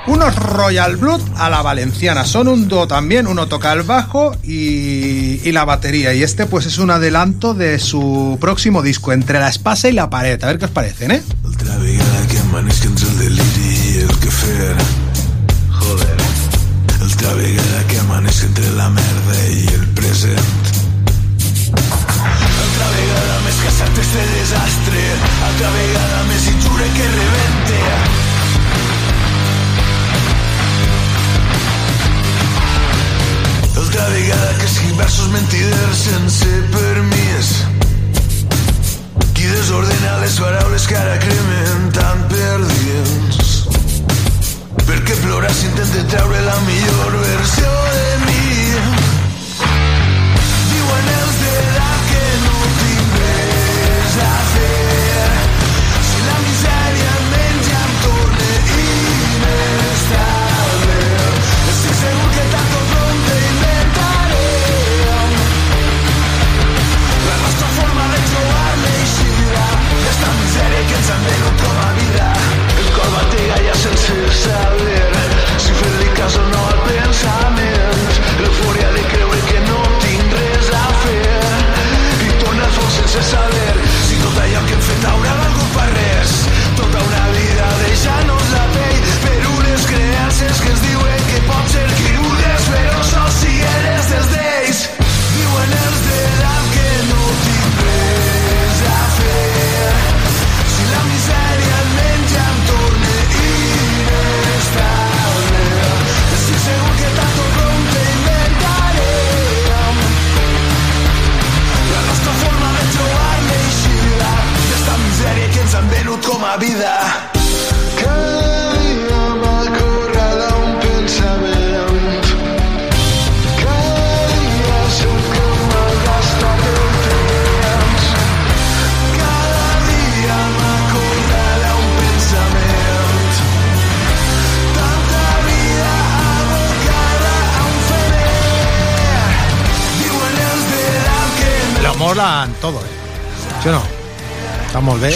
[0.05, 2.25] Unos Royal Blood a la valenciana.
[2.25, 3.25] Son un dúo también.
[3.25, 6.13] Uno toca el bajo y, y la batería.
[6.13, 10.09] Y este, pues, es un adelanto de su próximo disco, Entre la espasa y la
[10.09, 10.43] pared.
[10.43, 11.23] A ver qué os parecen, ¿eh?
[11.43, 14.75] Vegada que amanesc entre el deliri i el que fer.
[15.71, 16.17] Joder.
[17.37, 20.72] Vegada que amanesc entre la merda i el present.
[23.61, 25.03] Caçat este desastre.
[25.47, 27.79] Altra vegada més i jure que rebente.
[33.83, 37.53] Altra vegada que escric versos mentiders sense permís.
[39.33, 43.53] Qui desordena les paraules que ara cremen tant per dins.
[44.83, 45.53] Perquè plorar
[46.13, 48.32] treure la millor versió de mi.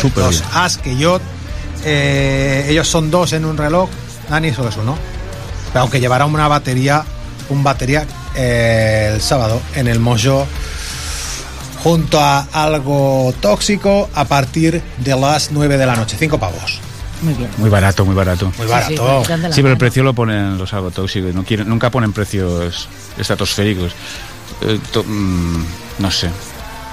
[0.01, 0.51] Súper Los bien.
[0.53, 1.19] As que yo.
[1.85, 3.89] eh, ellos son dos en un reloj.
[4.29, 4.97] Dani solo es uno.
[5.71, 7.03] Pero aunque llevará una batería.
[7.49, 8.05] Un batería
[8.35, 10.45] eh, el sábado en el Mojo.
[11.83, 16.17] Junto a algo tóxico a partir de las 9 de la noche.
[16.19, 16.79] Cinco pavos.
[17.21, 17.49] Muy bien.
[17.57, 18.51] Muy barato, muy barato.
[18.57, 19.23] Muy barato.
[19.51, 21.33] sí, pero el precio lo ponen los agrotóxicos.
[21.33, 23.93] No quieren, nunca ponen precios estratosféricos.
[24.61, 25.65] Eh, to- mm,
[25.99, 26.29] no sé.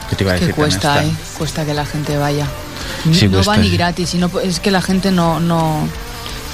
[0.08, 0.54] ¿Qué te iba a Que decir?
[0.54, 1.10] cuesta, ¿eh?
[1.38, 2.46] Cuesta que la gente vaya.
[3.12, 3.76] Sí, no cuesta, va ni sí.
[3.76, 5.86] gratis, y no, es que la gente no, no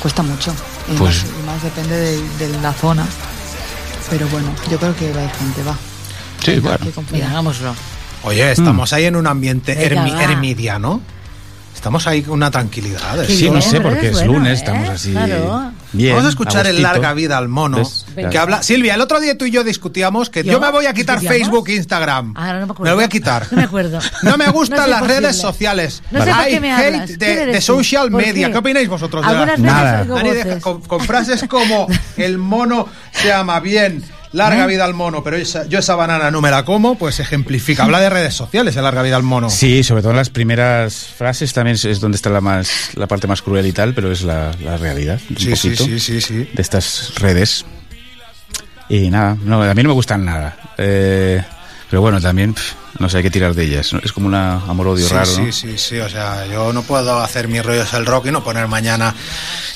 [0.02, 0.52] cuesta mucho.
[0.92, 3.06] Y Pues- más, y más depende de, de la zona.
[4.08, 5.76] Pero bueno, yo creo que va a ir gente, va.
[6.44, 6.78] Sí, Hay bueno.
[7.12, 7.74] Mira, hagámoslo.
[8.24, 10.22] Oye, estamos ahí en un ambiente Venga, ermi- va.
[10.24, 11.00] ermidiano.
[11.74, 13.24] Estamos ahí con una tranquilidad.
[13.26, 14.54] Qué Sí, no sé, porque es es bueno, lunes, ¿eh?
[14.54, 15.12] estamos así.
[15.12, 15.72] Claro.
[15.92, 16.12] Bien.
[16.14, 16.88] Vamos a escuchar el gustito.
[16.92, 17.78] larga vida al mono.
[17.78, 18.04] ¿Ves?
[18.30, 18.62] Que habla.
[18.62, 20.60] Silvia, el otro día tú y yo discutíamos que yo, ¿Yo?
[20.60, 21.48] me voy a quitar ¿Discutíamos?
[21.48, 22.34] Facebook e Instagram.
[22.36, 22.84] Ah, no me acuerdo.
[22.84, 23.46] lo voy a quitar.
[23.50, 23.98] No me acuerdo.
[24.22, 26.02] No me gustan No las redes sociales.
[26.10, 28.46] No sé Hay qué me hate de, ¿Quién eres de social ¿Por media.
[28.46, 28.52] qué?
[28.52, 29.22] ¿Qué opináis vosotros?
[29.24, 30.00] de Algunas la- veces Nada.
[30.02, 30.44] oigo Dani, voces.
[30.44, 34.68] deja- con, con frases como el mono se llama bien, larga ¿Eh?
[34.68, 37.84] vida al mono, pero esa- yo esa banana no me la como, pues ejemplifica.
[37.84, 39.50] Habla de redes sociales, el larga vida al mono.
[39.50, 43.26] Sí, sobre todo en las primeras frases también es, donde está la más la parte
[43.26, 45.20] más cruel y tal, pero es la, la realidad.
[45.30, 46.48] Un sí, poquito sí, sí, sí.
[46.52, 47.64] de estas redes.
[48.88, 50.56] Y nada, no, a mí no me gustan nada.
[50.76, 51.42] Eh,
[51.88, 52.54] pero bueno, también,
[52.98, 53.92] no sé, hay que tirar de ellas.
[53.92, 54.00] ¿no?
[54.04, 55.52] Es como un amor-odio Sí, raro, sí, ¿no?
[55.52, 58.66] sí, sí, o sea, yo no puedo hacer mis rollos el rock y no poner
[58.68, 59.14] mañana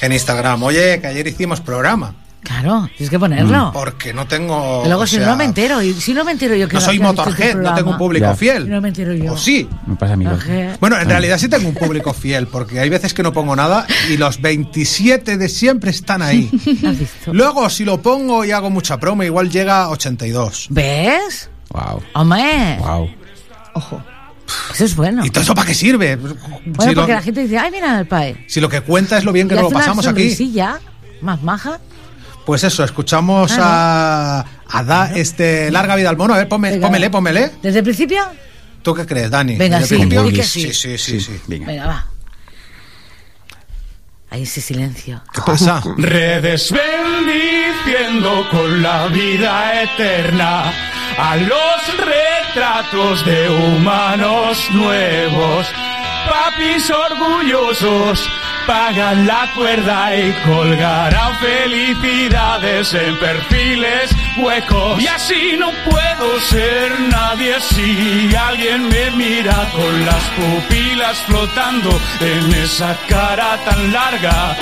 [0.00, 3.70] en Instagram, oye, que ayer hicimos programa, Claro, tienes que ponerlo.
[3.72, 4.82] porque no tengo...
[4.84, 6.74] Y luego o si sea, no me entero, y si no me entero yo que
[6.74, 8.36] No soy Motorhead, este no tengo un público Ya.
[8.36, 8.64] fiel.
[8.64, 9.32] Si no me entero yo.
[9.32, 9.66] O sí.
[9.86, 10.26] Me pasa a mí.
[10.78, 13.86] Bueno, en realidad sí tengo un público fiel, porque hay veces que no pongo nada
[14.10, 16.50] y los 27 de siempre están ahí.
[16.86, 17.32] ¿Has visto?
[17.32, 20.66] Luego, si lo pongo y hago mucha promo, igual llega a 82.
[20.70, 21.48] ¿Ves?
[21.70, 23.08] Wow, Hombre, wow.
[23.74, 24.02] Ojo.
[24.74, 25.24] eso es bueno.
[25.24, 26.16] ¿Y todo eso para qué sirve?
[26.16, 28.44] Bueno, si, porque lo, la gente dice, ay, mira el PAE.
[28.46, 30.20] si lo que cuenta es lo bien que nos lo pasamos aquí.
[30.28, 30.78] sonrisilla
[31.22, 31.80] más maja.
[32.46, 36.34] Pues eso, escuchamos a, a Da, este, larga vida al mono.
[36.34, 37.52] A ver, ponme, pómele, pómele.
[37.62, 38.22] ¿Desde el principio?
[38.82, 39.56] ¿Tú qué crees, Dani?
[39.56, 40.30] Venga, ¿Desde el sí, principio?
[40.30, 40.98] di que sí, sí.
[40.98, 41.40] sí, sí, sí.
[41.46, 41.66] Venga.
[41.66, 42.06] Venga, va.
[44.30, 45.22] Hay ese silencio.
[45.32, 45.80] ¿Qué pasa?
[45.96, 50.72] Redes bendiciendo con la vida eterna
[51.16, 55.66] a los retratos de humanos nuevos.
[56.28, 58.28] Papis orgullosos
[58.66, 65.00] pagan la cuerda y colgarán felicidades en perfiles huecos.
[65.02, 72.54] Y así no puedo ser nadie si alguien me mira con las pupilas flotando en
[72.54, 74.56] esa cara tan larga.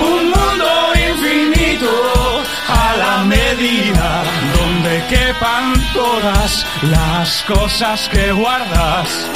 [0.00, 4.22] Un mundo infinito a la medida
[4.56, 9.26] donde quepan todas las cosas que guardas.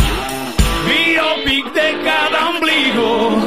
[0.86, 3.40] Biopic de cada ombligo,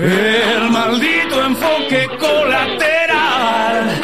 [0.00, 4.00] el maldito enfoque colateral.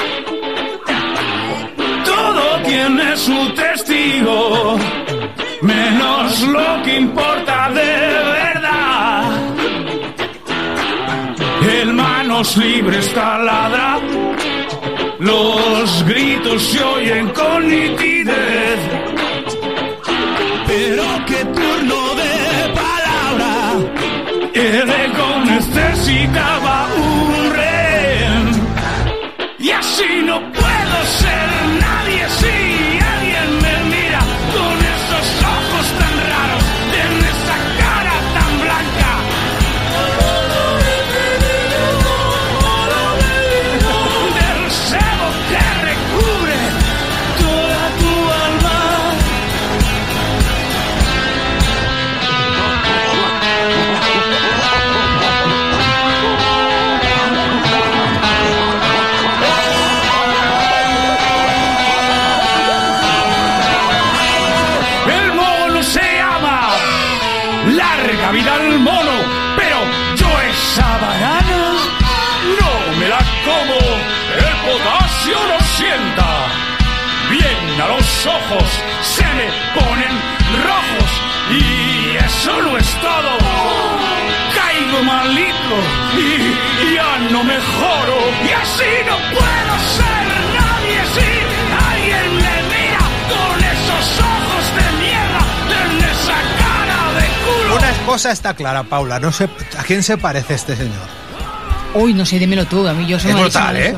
[2.05, 4.77] Todo tiene su testigo,
[5.63, 7.83] menos lo que importa de
[8.41, 9.33] verdad.
[11.81, 14.01] El manos libres taladra,
[15.19, 18.81] los gritos se oyen con nitidez.
[20.67, 22.35] Pero qué turno de
[22.75, 23.53] palabra,
[24.55, 25.34] el ego
[26.35, 28.51] necesitaba un rehén.
[29.59, 30.54] Y así no
[88.75, 90.27] así no puedo ser
[90.59, 91.29] nadie si
[91.89, 95.43] alguien me mira con esos ojos de mierda
[95.85, 97.77] en esa cara de culo.
[97.77, 99.21] Una cosa está clara, Paula.
[99.21, 101.07] No sé a quién se parece este señor.
[101.95, 103.95] Uy, no sé, dímelo tú, a mí yo soy Es brutal, ¿eh?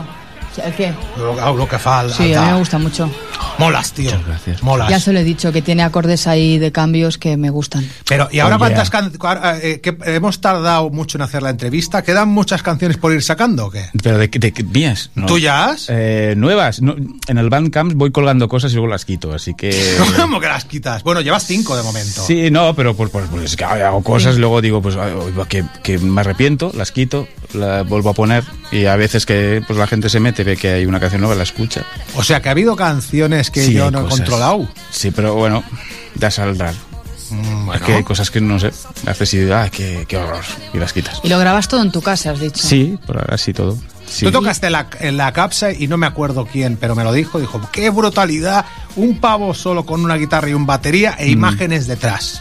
[0.64, 0.94] ¿El qué?
[1.16, 3.10] Lo, lo que fa al- Sí, a mí me gusta mucho.
[3.58, 4.10] Molas, tío.
[4.10, 4.62] Muchas gracias.
[4.62, 4.88] Molas.
[4.90, 7.88] Ya se lo he dicho, que tiene acordes ahí de cambios que me gustan.
[8.08, 9.00] Pero, ¿y ahora Oh, cuántas yeah.
[9.00, 9.80] canciones?
[9.80, 12.02] que hemos tardado mucho en hacer la entrevista?
[12.02, 13.86] ¿Quedan muchas canciones por ir sacando o qué?
[14.02, 15.10] ¿Pero de, de, de mías?
[15.14, 15.26] No.
[15.26, 15.86] ¿Tuyas?
[15.88, 16.80] Eh, nuevas.
[16.82, 16.94] No,
[17.28, 19.96] en el Bandcamp voy colgando cosas y luego las quito, así que...
[20.16, 21.02] ¿Cómo que las quitas?
[21.02, 22.22] Bueno, llevas cinco de momento.
[22.26, 25.12] Sí, no, pero pues, pues, pues es que hago cosas y luego digo, pues ay,
[25.48, 29.78] que, que me arrepiento, las quito, las vuelvo a poner y a veces que pues
[29.78, 31.84] la gente se mete, ve que hay una canción nueva, la escucha.
[32.14, 34.18] O sea, que ha habido canciones que Sí, yo no he cosas.
[34.20, 34.68] controlado.
[34.90, 35.62] Sí, pero bueno,
[36.16, 36.74] ya saldrán.
[37.30, 38.70] Mm, Es que hay cosas que no sé,
[39.06, 41.20] haces y ah, qué, qué horror, y las quitas.
[41.24, 42.62] Y lo grabas todo en tu casa, has dicho.
[42.66, 43.76] Sí, por ahora sí todo.
[44.06, 44.24] Sí.
[44.24, 47.40] Tú tocaste la, en la capsa y no me acuerdo quién, pero me lo dijo.
[47.40, 48.64] Dijo, qué brutalidad.
[48.94, 51.22] Un pavo solo con una guitarra y un batería Mm.
[51.22, 52.40] e imágenes detrás.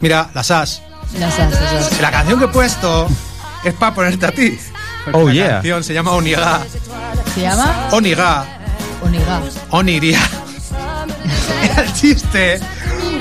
[0.00, 0.82] Mira, las as.
[1.18, 2.00] Las has, las has.
[2.02, 3.08] La canción que he puesto
[3.64, 4.58] es para ponerte a ti.
[5.12, 5.48] Oh, la yeah.
[5.48, 6.60] canción se llama Oniga.
[7.34, 7.88] ¿Se llama?
[7.92, 8.44] Oniga.
[9.02, 9.40] Oniga.
[9.70, 10.18] Oniria.
[11.62, 12.60] Era el chiste.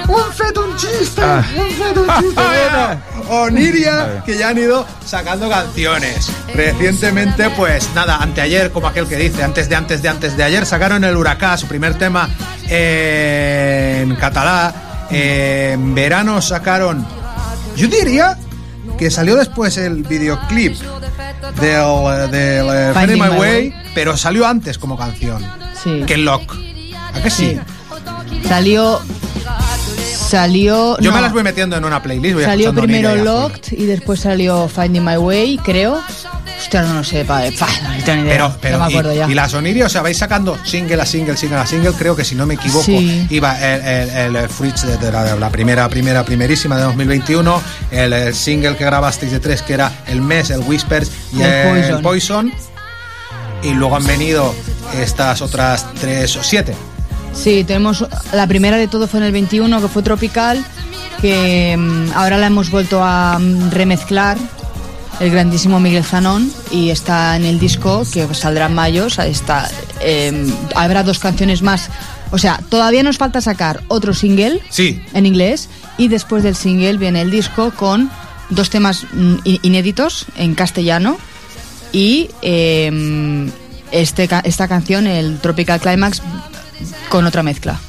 [0.07, 1.21] Un feto, un chiste.
[1.23, 1.43] Ah.
[1.55, 2.41] Un feto, un chiste.
[2.41, 6.31] Bueno, Oniria, que ya han ido sacando canciones.
[6.53, 10.65] Recientemente, pues nada, anteayer, como aquel que dice, antes de antes de antes de ayer,
[10.65, 12.29] sacaron el Huracán, su primer tema
[12.67, 14.73] en catalá.
[15.11, 17.05] En verano sacaron.
[17.75, 18.37] Yo diría
[18.99, 20.75] que salió después el videoclip
[21.59, 23.73] del, del eh, Finding My My Way, Way.
[23.95, 25.41] pero salió antes como canción
[25.81, 26.03] Sí.
[26.05, 26.53] que Lock.
[27.13, 27.57] ¿A que sí?
[27.57, 28.47] Sí.
[28.47, 28.99] Salió.
[30.29, 30.97] Salió.
[30.99, 32.35] Yo me no, las voy metiendo en una playlist.
[32.35, 33.15] Voy Salió primero.
[33.15, 36.01] Locked y después salió Finding My Way, creo.
[36.59, 38.33] Hostia, no lo sé, pa, pa, no tengo ni idea.
[38.33, 39.27] Pero, pero no me acuerdo y, ya.
[39.29, 41.93] y la Soniria, o sea, vais sacando single a single, single a single.
[41.93, 43.25] Creo que si no me equivoco, Sí.
[43.29, 47.61] iba el, el, el Fritz de, de la, de la primera, primera, primerísima de 2021.
[47.91, 51.67] El, el single que grabasteis de tres, que era el Mes, el Whispers y el,
[51.69, 52.01] Poison.
[52.01, 52.53] Poison.
[53.63, 54.53] Y luego han venido
[55.01, 56.75] estas otras tres o siete.
[57.33, 58.05] Sí, tenemos.
[58.33, 60.63] La primera de todo fue en el 21, que fue Tropical,
[61.21, 64.37] que mm, ahora la hemos vuelto a mm, remezclar.
[65.19, 69.05] El grandísimo Miguel Zanón y está en el disco que saldrá en mayo.
[69.07, 69.69] o sea, Está,
[70.01, 71.89] eh, habrá dos canciones más.
[72.31, 75.01] O sea, todavía nos falta sacar otro single Sí.
[75.13, 78.09] en inglés y después del single viene el disco con
[78.49, 81.17] dos temas mm, inéditos en castellano
[81.91, 83.49] y eh,
[83.91, 86.21] este, esta canción, el Tropical Climax,
[87.09, 87.79] con otra mezcla.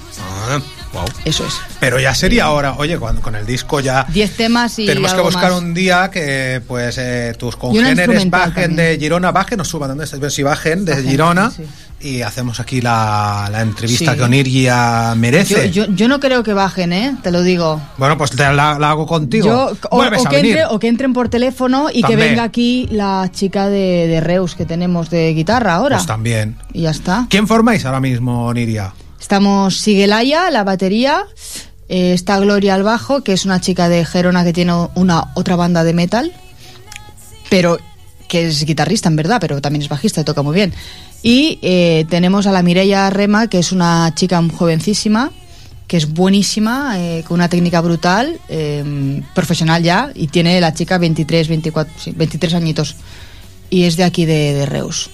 [0.49, 0.59] Ah,
[0.93, 1.05] wow.
[1.25, 1.55] Eso es.
[1.81, 4.07] Pero ya sería hora, oye, cuando con el disco ya.
[4.09, 5.61] Diez temas y Tenemos que buscar más.
[5.61, 8.77] un día que pues eh, tus congéneres bajen también.
[8.77, 11.65] de Girona, bajen, nos suban donde estés, si bajen de Girona sí,
[12.01, 14.19] y hacemos aquí la, la entrevista Sí.
[14.19, 15.71] que Oniria Yo, merece.
[15.71, 17.15] yo, yo no creo que bajen, ¿eh?
[17.23, 17.81] Te lo digo.
[17.99, 19.47] Bueno, pues te la, la hago contigo.
[19.47, 20.57] Yo, o, o que venir.
[20.59, 24.55] entre, o que entren por teléfono y que venga aquí la chica de, de Reus
[24.55, 25.97] que tenemos de guitarra ahora.
[25.97, 26.57] Pues también.
[26.73, 27.27] y ya está.
[27.29, 28.93] ¿Quién formáis ahora mismo, Oniria?
[29.31, 31.25] Estamos Siguelaya, la batería.
[31.89, 35.55] eh, está Gloria al bajo, que es una chica de Gerona que tiene una otra
[35.55, 36.33] banda de metal.
[37.49, 37.79] Pero
[38.27, 40.75] que es guitarrista en verdad, pero también es bajista y toca muy bien.
[41.23, 45.31] Y eh, tenemos a la Mireia Rema, que es una chica jovencísima,
[45.87, 48.41] que es buenísima, eh, con una técnica brutal,
[49.33, 52.97] profesional ya, y tiene la chica 23, 24, sí, 23 añitos.
[53.71, 55.09] Y es de aquí de, de Reus.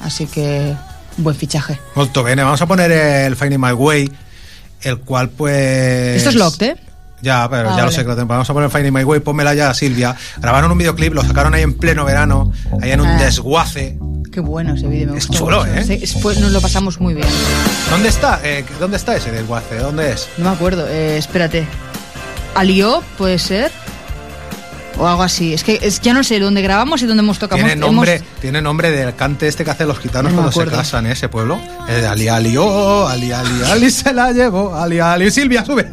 [0.00, 0.74] Así que
[1.16, 1.78] buen fichaje.
[1.94, 4.10] Molto bene, vamos a poner el Finding My Way,
[4.82, 6.16] el cual pues...
[6.16, 6.76] Esto es Locked, ¿eh?
[7.22, 8.28] Ya, pero Ah, ya lo sé que lo tengo.
[8.28, 10.14] Vamos a poner Finding My Way, pónmela ya, Silvia.
[10.38, 12.52] Grabaron un videoclip, lo sacaron ahí en pleno verano,
[12.82, 13.16] ahí en un Ah.
[13.22, 13.98] desguace.
[14.30, 15.92] Qué bueno ese vídeo, me Es chulo, mucho.
[15.92, 16.06] ¿eh?
[16.06, 17.26] Sí, nos lo pasamos muy bien.
[17.90, 18.38] ¿Dónde está?
[18.44, 19.76] Eh, ¿Dónde está ese desguace?
[19.78, 20.28] ¿Dónde es?
[20.36, 21.66] No me acuerdo, eh, espérate.
[22.54, 23.70] ¿Alió puede ser?
[24.98, 25.52] O algo así.
[25.52, 27.58] Es que es, ya no sé dónde grabamos y dónde hemos tocado.
[27.62, 30.66] Tiene nombre, hemos- tiene nombre del cante este que hacen los gitanos No cuando se
[30.66, 31.12] casan, ¿eh?
[31.12, 31.60] ese pueblo.
[31.88, 35.30] El de Ali Ali, oh, Ali Ali, Ali se la llevó, Ali Ali.
[35.30, 35.86] Silvia, sube.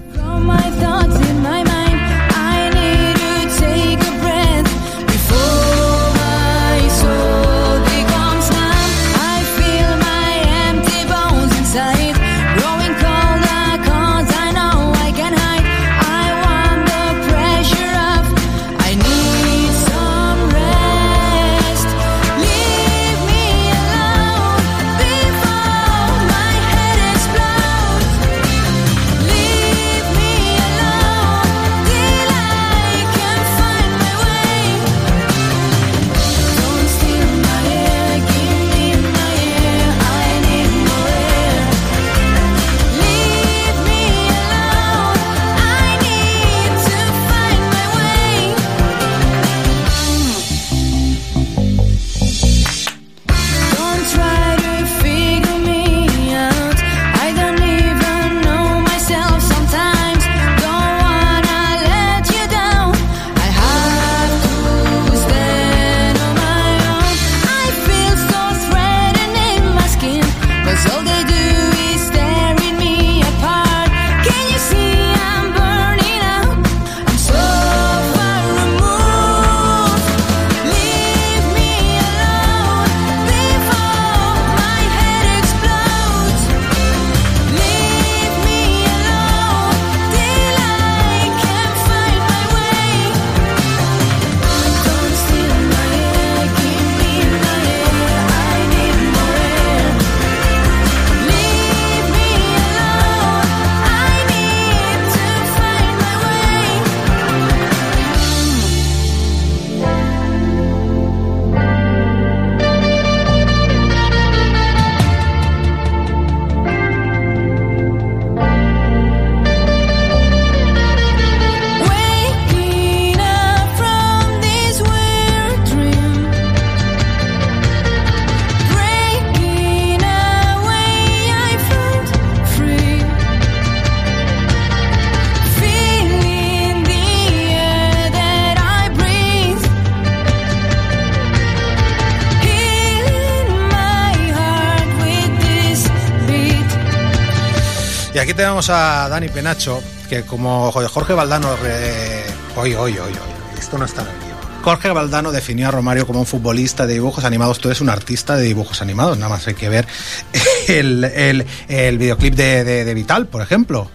[148.33, 151.55] Aquí tenemos a Dani Penacho, que como Jorge Valdano...
[151.55, 152.23] Re...
[152.55, 154.33] Oye, oye, oye, oye, esto no está en el guion.
[154.63, 157.59] Jorge Valdano definió a Romario como un futbolista de dibujos animados.
[157.59, 159.17] Tú eres un artista de dibujos animados.
[159.19, 159.85] Nada más hay que ver
[160.67, 163.91] el, el- el videoclip de, de- de Vital, por ejemplo.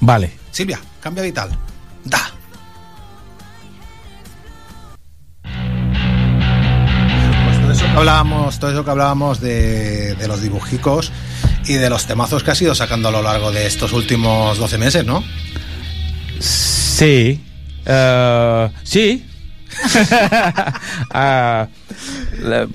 [0.00, 0.32] Vale.
[0.50, 1.50] Silvia, cambia Vital.
[2.04, 2.32] Da.
[7.44, 11.12] Pues todo eso que hablábamos, todo eso que hablábamos de, de los dibujicos
[11.66, 14.78] y de los temazos que has ido sacando a lo largo de estos últimos 12
[14.78, 15.24] meses, ¿no?
[16.40, 17.40] Sí.
[17.84, 19.24] Eh, sí.
[21.10, 21.68] Ah,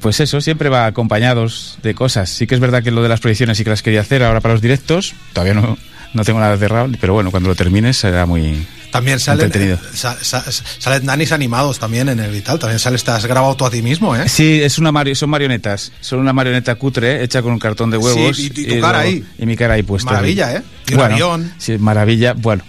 [0.02, 2.30] pues eso, siempre va acompañados de cosas.
[2.30, 4.42] Sí que es verdad que lo de las proyecciones sí que las quería hacer ahora
[4.42, 5.14] para los directos.
[5.34, 5.78] Todavía no,
[6.14, 9.78] no tengo nada cerrado, pero bueno, cuando lo termines será muy También salen, entretenido.
[9.78, 12.60] eh, sa- sa- salen nanis animados también en el Vital.
[12.60, 14.28] También sales, te has grabado tú a ti mismo, ¿eh?
[14.30, 15.92] Sí, es una mari- son marionetas.
[16.02, 18.38] Son una marioneta cutre hecha con un cartón de huevos.
[18.38, 19.24] Sí, y- y tu cara ahí.
[19.40, 20.12] Y mi cara ahí puesta.
[20.12, 20.62] Maravilla, ¿eh?
[20.88, 21.54] Y un bueno, avión.
[21.58, 22.34] Sí, maravilla.
[22.34, 22.64] Bueno,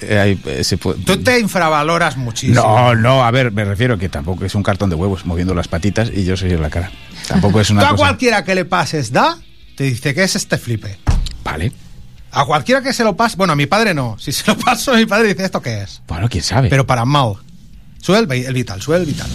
[0.00, 2.62] eh, ahí, eh, se puede- Tú te infravaloras muchísimo.
[2.62, 5.68] No, no, a ver, me refiero que tampoco es un cartón de huevos moviendo las
[5.68, 6.90] patitas y yo soy en la cara.
[7.28, 7.96] Tampoco es Tú una a cosa.
[7.96, 9.36] cualquiera que le pases da,
[9.76, 10.96] te dice que es este flipe.
[11.44, 11.70] Vale.
[12.38, 14.16] A cualquiera que se lo pase, bueno, a mi padre no.
[14.18, 16.02] Si se lo paso a mi padre dice, ¿esto qué es?
[16.06, 16.68] Bueno, quién sabe.
[16.68, 17.36] Pero para mal.
[18.02, 19.26] Sube el, vi- el vital, sube el vital.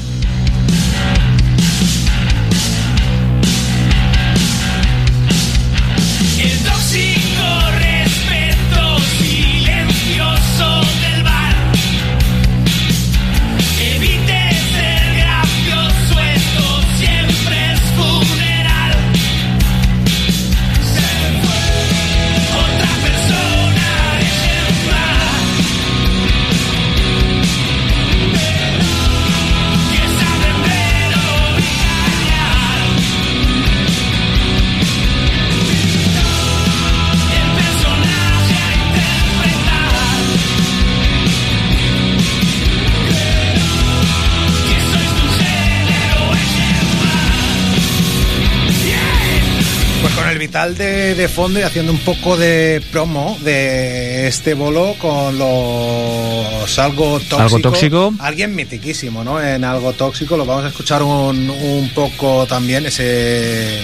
[50.62, 57.20] De, de fondo y haciendo un poco de promo de este bolo con los algo
[57.20, 57.42] tóxico.
[57.42, 58.14] Algo tóxico.
[58.20, 59.42] Alguien mitiquísimo, ¿no?
[59.42, 63.82] En algo tóxico lo vamos a escuchar un, un poco también ese,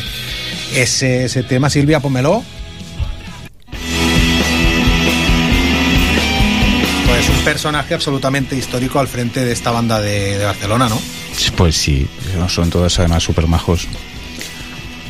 [0.76, 1.68] ese, ese tema.
[1.72, 2.44] Silvia, pómelo.
[7.08, 11.02] Pues un personaje absolutamente histórico al frente de esta banda de, de Barcelona, ¿no?
[11.56, 12.08] Pues sí,
[12.50, 13.88] son todos además súper majos.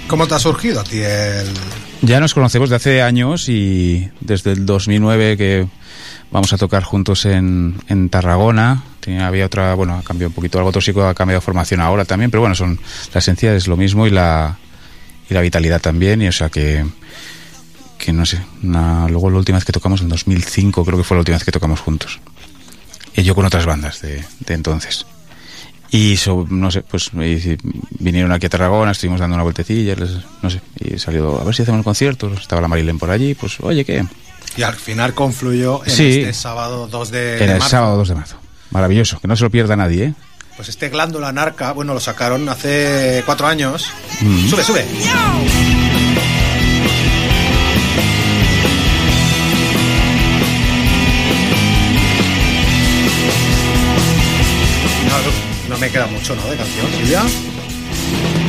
[0.08, 1.01] ¿Cómo te ha surgido a ti
[2.01, 5.68] Ya nos conocemos de hace años y desde el 2009 que
[6.32, 8.84] vamos a tocar juntos en, en Tarragona.
[9.01, 12.32] Tenía, había otra, bueno, ha cambiado un poquito, algo tóxico ha cambiado formación ahora también,
[12.32, 12.80] pero bueno, son
[13.14, 14.58] la esencia es lo mismo y la,
[15.30, 16.86] y la vitalidad también, y o sea que,
[17.97, 21.20] que no sé, luego la última vez que tocamos en 2005 creo que fue la
[21.20, 22.20] última vez que tocamos juntos.
[23.14, 25.05] Y yo con otras bandas de, de entonces.
[25.91, 30.49] Y so- no sé, pues vinieron aquí a Tarragona, estuvimos dando una vueltecilla, les- no
[30.49, 33.57] sé, y salió a ver si hacemos un concierto, estaba la Marilén por allí, pues
[33.61, 34.03] oye, ¿qué?
[34.57, 36.19] Y al final confluyó en Sí.
[36.19, 38.38] este sábado 2 de, En de el sábado 2 de marzo.
[38.71, 40.13] Maravilloso, que no se lo pierda nadie, ¿eh?
[40.55, 43.91] Pues este glándula narca, bueno, lo sacaron hace cuatro años.
[44.21, 44.47] Mm.
[44.49, 44.85] Sube, sube.
[56.08, 56.47] Queda mucho, ¿no?
[56.49, 57.22] De canción, Silvia.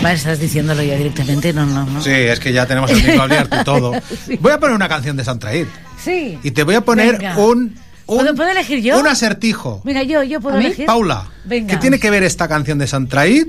[0.02, 2.02] Vale, estás diciéndolo ya directamente, no, no, no.
[2.02, 3.92] Sí, es que ya tenemos el micro abierto y todo.
[4.26, 4.36] Sí.
[4.40, 5.66] Voy a poner una canción de Santraid.
[6.02, 6.38] Sí.
[6.42, 7.36] Y te voy a poner Venga.
[7.38, 7.74] un,
[8.06, 8.98] un, ¿Puedo, puedo elegir yo?
[8.98, 9.80] un acertijo.
[9.84, 10.66] Mira, yo, yo puedo ¿A mí?
[10.66, 10.86] elegir.
[10.86, 11.74] Paula, Venga.
[11.74, 13.48] ¿qué tiene que ver esta canción de Santraid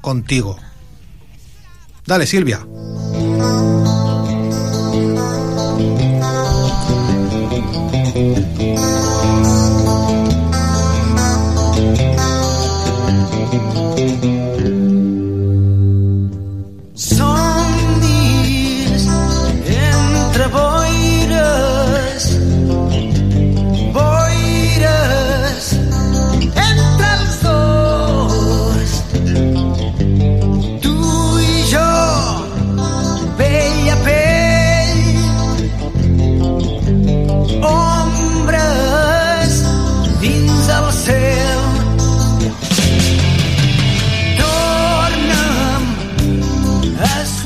[0.00, 0.58] contigo?
[2.06, 2.60] Dale, Silvia.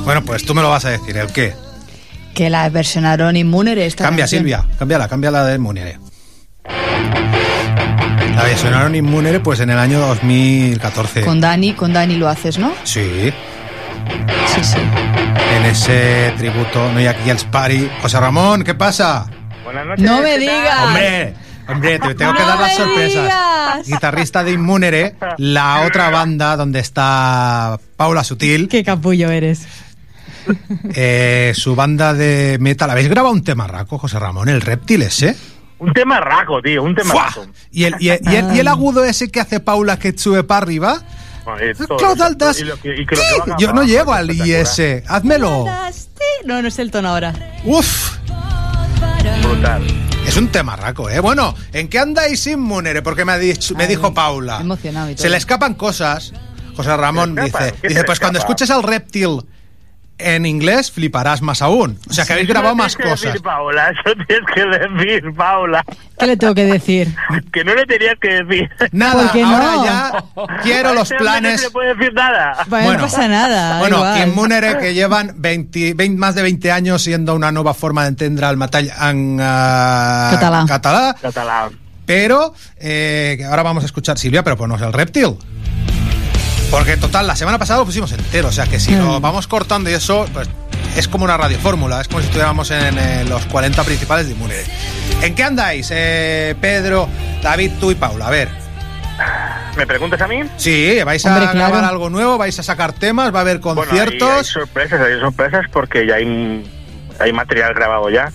[0.04, 1.54] Bueno, pues tú me lo vas a decir, ¿el qué?
[2.34, 4.40] Que la versionaron Inmunere esta Cambia, canción.
[4.40, 5.98] Silvia, cámbiala, cámbiala de Munere.
[8.34, 11.20] La versionaron Inmunere pues en el año 2014.
[11.22, 12.72] Con Dani, con Dani lo haces, ¿no?
[12.84, 13.32] Sí.
[14.46, 14.78] Sí, sí.
[15.56, 17.88] en ese tributo No hay aquí el Spari.
[18.00, 19.26] José Ramón, ¿qué pasa?
[19.64, 20.04] Buenas noches.
[20.04, 20.82] No me digas.
[20.86, 21.34] Hombre,
[21.68, 23.22] hombre, te tengo que No dar las sorpresas.
[23.22, 23.86] digas.
[23.86, 29.66] Guitarrista de Inmunere, la otra banda donde está Paula Sutil, Qué capullo eres.
[30.94, 32.90] Eh, su banda de metal.
[32.90, 34.48] ¿Habéis grabado un tema raco, José Ramón?
[34.48, 35.36] El reptil ese.
[35.78, 37.26] Un tema raco, tío, un tema ¡Fua!
[37.26, 37.46] raco.
[37.72, 40.44] ¿Y el, y, el, y el- y el agudo ese que hace Paula que sube
[40.44, 41.02] para arriba?
[41.88, 43.16] Todo Claro, das- y lo y que
[43.58, 44.30] Yo no llego al.
[44.30, 44.80] IS.
[45.08, 45.66] Házmelo.
[46.44, 47.34] No, no es el tono ahora.
[47.64, 48.12] Uf.
[49.42, 49.82] Brutal.
[50.26, 51.18] Es un tema raco, ¿eh?
[51.20, 53.02] Bueno, ¿en qué andáis Inmunere?
[53.02, 54.60] Porque me, ha dicho, me Ay, dijo Paula.
[54.60, 55.22] emocionado y todo.
[55.22, 56.32] Se le escapan cosas.
[56.76, 59.42] José Ramón dice, ¿Qué se dice pues cuando escuches al reptil
[60.22, 61.98] en inglés fliparás más aún.
[62.08, 63.32] O sea, que habéis grabado más Eso tienes que cosas.
[63.32, 65.84] decir, Paula, eso tienes que decir, Paula.
[66.18, 67.14] ¿Qué le tengo que decir?
[67.52, 68.70] Que no le tenías que decir.
[68.92, 69.84] Nada, ¿Por qué ahora no?
[69.84, 70.24] ya
[70.62, 71.60] quiero los No planes.
[71.60, 72.56] se le puede decir nada.
[72.68, 73.68] Pues no pasa nada.
[73.70, 74.28] da Bueno, igual.
[74.28, 78.44] Inmunere que llevan 20, 20 más de 20 años siendo una nueva forma de entender
[78.44, 80.64] al metall en ah, Català.
[80.68, 81.72] català, Catalán.
[82.06, 85.36] pero eh, que ahora vamos a escuchar Silvia, pero ponnos el reptil.
[86.72, 89.90] Porque total, la semana pasada lo pusimos entero, o sea que si lo vamos cortando
[89.90, 90.48] y eso, pues
[90.96, 94.64] es como una radiofórmula, es como si estuviéramos en eh, los 40 principales de Inmunere.
[95.20, 97.08] ¿En qué andáis, eh, Pedro,
[97.42, 98.26] David, tú y Paula?
[98.26, 98.48] A ver.
[99.76, 100.42] ¿Me preguntas a mí?
[100.56, 101.58] Sí, vais a claro.
[101.58, 104.38] grabar algo nuevo, vais a sacar temas, va a haber Bueno, hay- conciertos.
[104.38, 106.64] hay, sorpresas, hay sorpresas porque ya hay,
[107.20, 108.32] hay material grabado ya.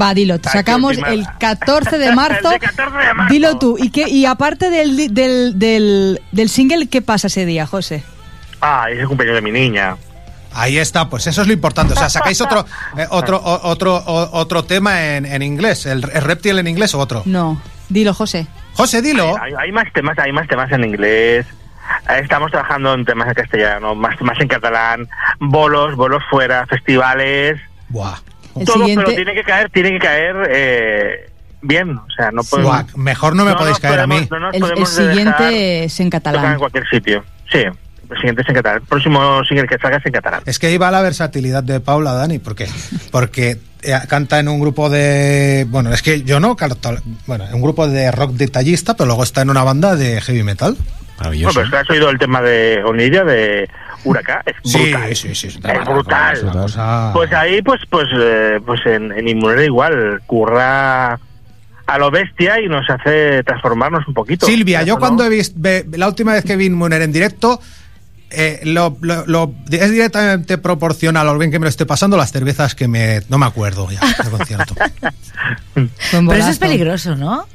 [0.00, 2.50] Va, dilo, Aquí sacamos última- el 14 de marzo.
[2.52, 3.32] El de 14 de marzo.
[3.32, 3.76] Dilo tú.
[3.78, 8.02] ¿Y, qué, y aparte del, di- del, del, del single, ¿qué pasa ese día, José?
[8.60, 9.96] Ah, es el cumpleaños de mi niña.
[10.54, 11.94] Ahí está, pues eso es lo importante.
[11.94, 12.64] O sea, sacáis otro
[12.96, 16.94] eh, otro o- otro o- otro tema en, en inglés, el, el reptil en inglés
[16.94, 17.22] o otro.
[17.24, 18.46] No, dilo, José.
[18.74, 19.36] José, dilo.
[19.40, 21.46] Hay, hay más temas, hay más temas en inglés.
[22.08, 25.08] Eh, Estamos trabajando en temas en castellano, más, más en catalán,
[25.40, 28.16] bolos, bolos fuera, festivales, Buah.
[28.56, 29.04] El todo, siguiente.
[29.04, 31.30] pero tiene que caer, tiene que caer eh,
[31.62, 32.72] bien, o sea, no podemos.
[32.72, 34.28] Buah, mejor no me podéis nos caer a podemos- mí.
[34.30, 36.58] No nos El, el siguiente es en tocar en catalán.
[36.58, 37.24] cualquier sitio.
[37.50, 38.80] Sí, el siguiente es en catalán.
[38.82, 40.42] El próximo single que salga es en catalán.
[40.46, 42.66] Es que ahí va la versatilidad de Paula, Dani, porque
[43.10, 46.94] porque eh, canta en un grupo de bueno, es que yo no canto,
[47.26, 50.42] bueno, en un grupo de rock detallista, pero luego está en una banda de heavy
[50.42, 50.76] metal.
[51.18, 53.68] Bueno, pero has oído el tema de Oniria, de
[54.04, 55.16] Huracán, es Sí, brutal.
[55.16, 56.40] sí, sí, es es una brutal.
[56.52, 61.18] cosa- Pues ahí, pues, pues, eh, pues en, en Inmunera igual, curra
[61.86, 64.46] a lo bestia y nos hace transformarnos un poquito.
[64.46, 65.00] Silvia, yo ¿no?
[65.00, 65.58] cuando he visto
[65.92, 67.60] la última vez que vi Muner en directo
[68.34, 72.16] eh, lo, lo- lo- es directamente proporcional a lo bien que me lo esté pasando
[72.16, 74.74] las cervezas que me no me acuerdo ya del concierto.
[75.74, 77.46] Pero eso es peligroso, ¿no?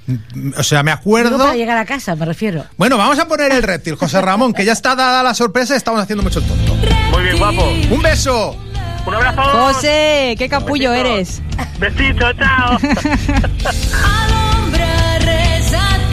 [0.58, 1.38] O sea, me Digo acuerdo.
[1.38, 2.66] para llegar a casa, me refiero.
[2.78, 6.02] Bueno, vamos a poner el reptil, José Ramón, que ya está dada la sorpresa, estamos
[6.02, 6.76] haciendo mucho el tonto.
[7.12, 7.64] Muy bien, guapo.
[7.92, 8.58] Un beso.
[9.06, 9.42] Un abrazo.
[9.42, 11.42] José, qué capullo eres.
[11.80, 12.78] Besito, chao.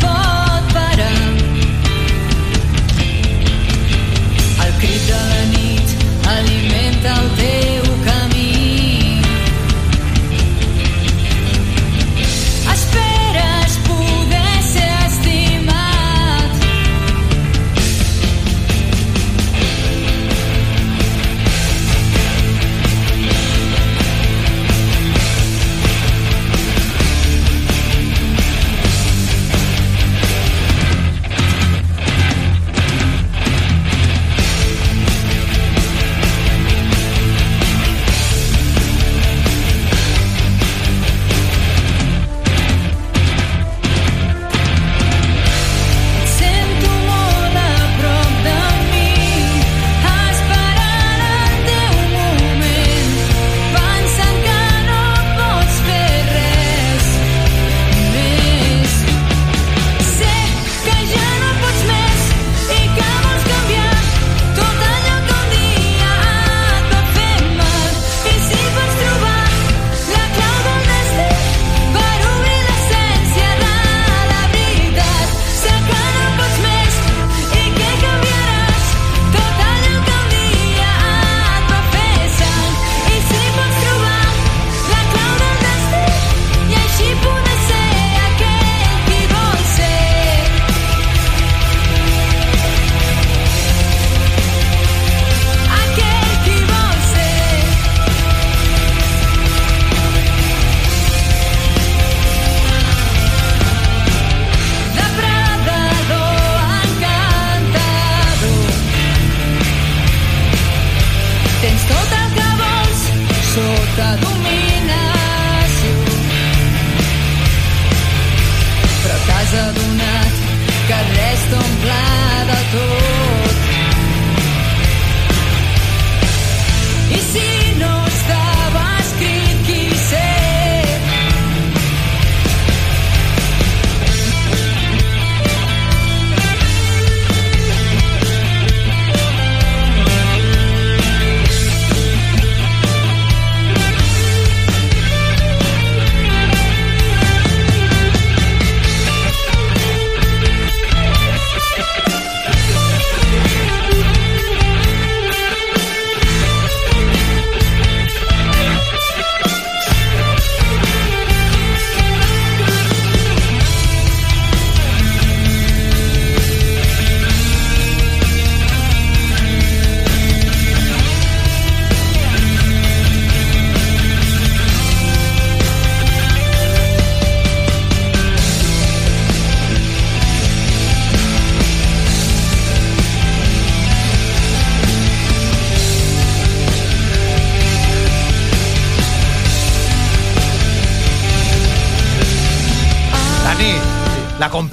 [7.05, 7.44] cantante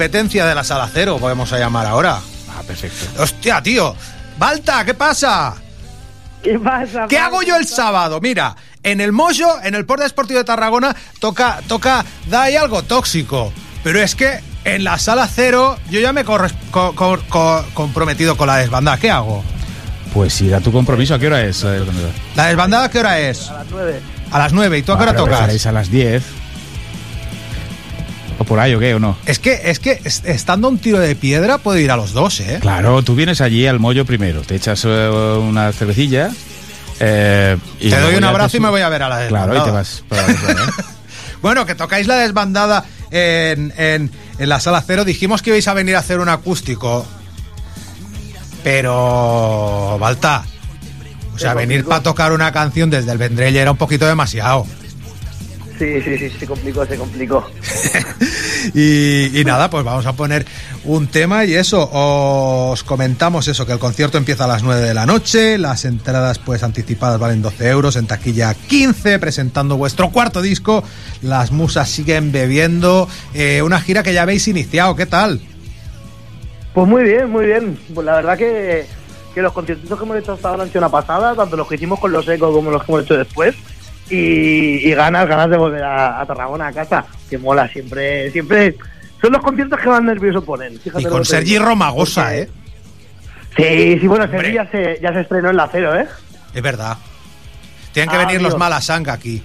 [0.01, 2.17] competencia de la sala cero, podemos llamar ahora.
[2.49, 3.21] Ah, perfecto.
[3.21, 3.95] Hostia, tío.
[4.39, 5.53] Balta, ¿qué pasa?
[6.41, 7.05] ¿Qué pasa?
[7.07, 8.19] ¿Qué hago yo el sábado?
[8.19, 12.81] Mira, en el Mojo, en el Port Deportivo de Tarragona, toca, toca, da ahí algo
[12.81, 13.53] tóxico.
[13.83, 16.39] Pero es que en la sala cero yo ya me he co-
[16.71, 18.97] co- co- comprometido con la desbandada.
[18.97, 19.43] ¿Qué hago?
[20.15, 21.63] Pues ir a tu compromiso, ¿a qué hora es?
[22.35, 23.49] ¿La desbandada qué hora es?
[23.51, 24.01] A las nueve.
[24.31, 24.77] A las 9.
[24.79, 25.39] ¿Y tú a qué hora Vale, tocas?
[25.41, 26.23] ¿Estaréis a las 10?
[28.41, 29.15] ¿O por ahí o qué o no?
[29.27, 32.39] Es que, es que es- estando un tiro de piedra puedo ir a los dos,
[32.39, 32.57] ¿eh?
[32.59, 36.31] Claro, tú vienes allí al mollo primero, te echas eh, una cervecilla.
[36.99, 39.53] eh, y Te doy un abrazo te y me voy a ver a la Claro,
[39.53, 39.65] y desbandada.
[39.65, 40.03] te vas.
[40.07, 40.83] para la otra, ¿eh?
[41.43, 45.05] Bueno, que tocáis la desbandada en, en- en la sala cero.
[45.05, 47.05] Dijimos que ibais a venir a hacer un acústico.
[48.63, 49.97] Pero.
[49.99, 50.43] Balta.
[51.33, 54.65] O sea, venir para tocar una canción desde el Vendrell era un poquito demasiado.
[55.81, 57.49] Sí, sí, sí, se complicó, se complicó.
[58.75, 60.45] Y, y nada, pues vamos a poner
[60.85, 64.93] un tema y eso, os comentamos eso, que el concierto empieza a las 9 de
[64.93, 70.43] la noche, las entradas pues anticipadas valen 12 euros, en taquilla 15, presentando vuestro cuarto
[70.43, 70.83] disco,
[71.23, 75.41] las musas siguen bebiendo, eh, una gira que ya habéis iniciado, ¿qué tal?
[76.75, 77.79] Pues muy bien, muy bien.
[77.95, 78.85] Pues la verdad que,
[79.33, 81.75] que los conciertos que hemos hecho hasta ahora han sido una pasada, tanto los que
[81.75, 83.55] hicimos con los ecos como los que hemos hecho después.
[84.11, 88.75] Y, y ganas, ganas de volver a, a Tarragona, a casa, que mola siempre, siempre.
[89.21, 90.77] Son los conciertos que más nervioso ponen.
[90.79, 91.57] fíjate Y con Sergi.
[91.57, 92.49] Romagosa, Porque- ¿eh?
[93.95, 96.07] Sí, sí, bueno, Sergi ya se, ya se estrenó en la cero, ¿eh?
[96.53, 96.97] Es verdad.
[97.93, 98.57] Tienen que Ah, venir los.
[98.57, 99.41] Malasanga aquí.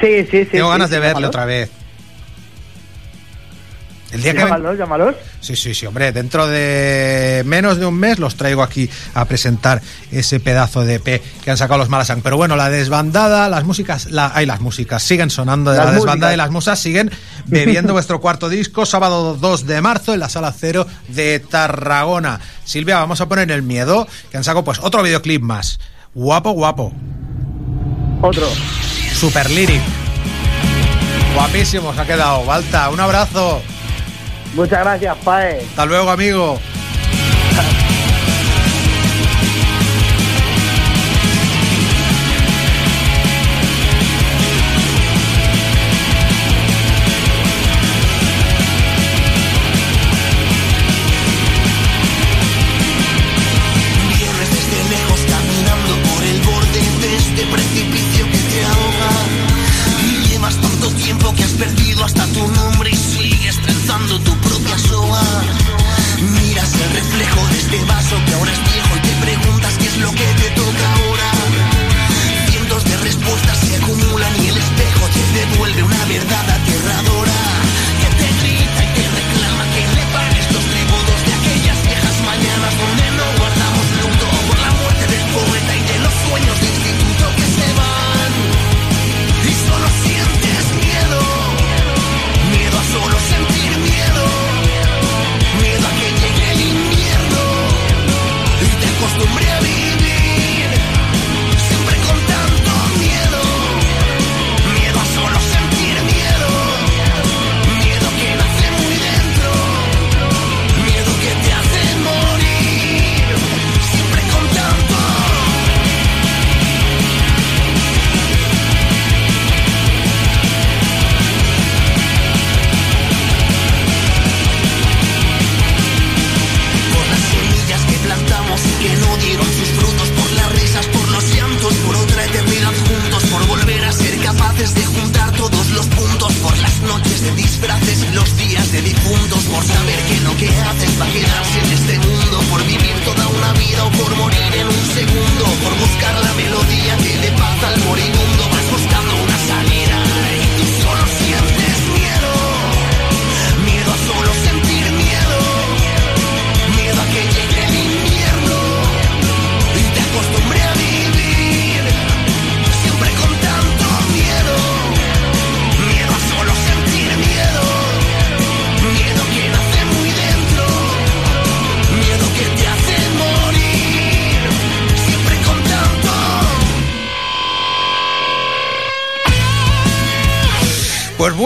[0.00, 0.44] Sí, sí, sí.
[0.52, 1.70] Tengo sí, ganas sí, de verle otra vez.
[4.12, 5.14] El día que ven- Llámalos, llámalos.
[5.40, 9.80] Sí, sí, sí, hombre, dentro de menos de un mes los traigo aquí a presentar
[10.10, 12.20] ese pedazo de EP que han sacado los Malasang.
[12.20, 15.92] Pero bueno, la desbandada, las músicas, la, ay, las músicas siguen sonando de Las la
[15.92, 17.10] desbandada y las musas siguen
[17.46, 22.40] bebiendo vuestro cuarto disco, sábado 2 de marzo en la sala cero de Tarragona.
[22.64, 25.78] Silvia, vamos a poner el miedo, que han sacado pues otro videoclip más.
[26.14, 26.92] Guapo, guapo.
[28.22, 28.48] Otro.
[29.14, 29.80] Super lyric.
[31.34, 32.44] Guapísimo se ha quedado.
[32.44, 33.62] Balta, un abrazo.
[34.54, 35.60] Muchas gracias, Pae.
[35.60, 36.58] Hasta luego, amigo.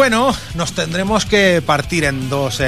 [0.05, 2.67] Bueno, nos tendremos que partir en dos el,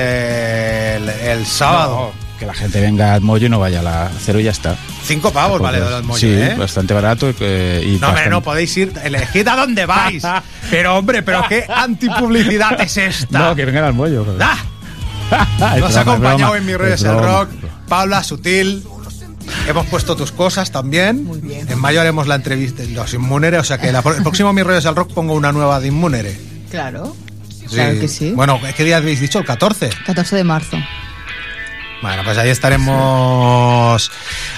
[1.11, 2.15] el sábado.
[2.15, 4.53] No, que la gente venga al mollo y no vaya a la cero y ya
[4.53, 4.75] está.
[5.05, 6.55] Cinco pavos vale el mollo, sí, ¿eh?
[6.59, 8.91] bastante barato eh, y No, hombre, bastante- no podéis ir.
[9.05, 10.23] Elegid a dónde vais.
[10.71, 13.39] pero, hombre, pero qué antipublicidad es esta.
[13.39, 14.25] No, que vengan al mollo.
[14.41, 14.57] ¡Ah!
[15.79, 17.41] Nos ha acompañado broma, en Mi Rollo es es el broma.
[17.41, 17.51] Rock,
[17.87, 18.83] Paula Sutil.
[19.69, 21.25] Hemos puesto tus cosas también.
[21.25, 21.71] Muy bien.
[21.71, 24.63] En mayo haremos la entrevista de los Inmunere, o sea que la- el próximo Mi
[24.63, 26.56] Rollo es el Rock pongo una nueva de Inmunere.
[26.71, 27.17] Claro.
[27.71, 28.33] Claro que sí.
[28.33, 29.39] Bueno, ¿qué día habéis dicho?
[29.39, 29.91] ¿El 14?
[30.07, 30.77] 14 de marzo.
[32.03, 34.11] Bueno, pues ahí estaremos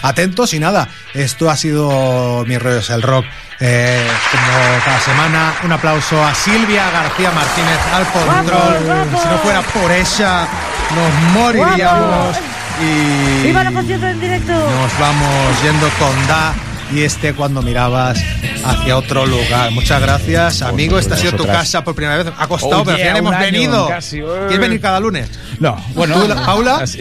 [0.02, 3.24] atentos y nada, esto ha sido Mi Rollo es el Rock.
[3.60, 8.84] Eh, como cada semana, un aplauso a Silvia García Martínez al control.
[8.84, 9.22] guapo!
[9.22, 10.48] Si no fuera por ella,
[10.94, 12.36] nos moriríamos.
[12.80, 14.52] Y ¡Viva la concierto en directo!
[14.52, 16.54] nos vamos yendo con Da
[16.94, 18.18] y este cuando mirabas
[18.64, 19.70] hacia otro lugar.
[19.72, 20.98] Muchas gracias, amigo.
[20.98, 22.32] Esta ha sido tu casa por primera vez.
[22.38, 23.88] Ha costado, Oh, pero al yeah, final hemos venido.
[23.88, 24.24] casi, eh.
[24.48, 25.28] ¿Quieres venir cada lunes?
[25.60, 26.20] No, bueno.
[26.20, 26.76] ¿Tú, la- Paula?
[26.76, 27.00] así-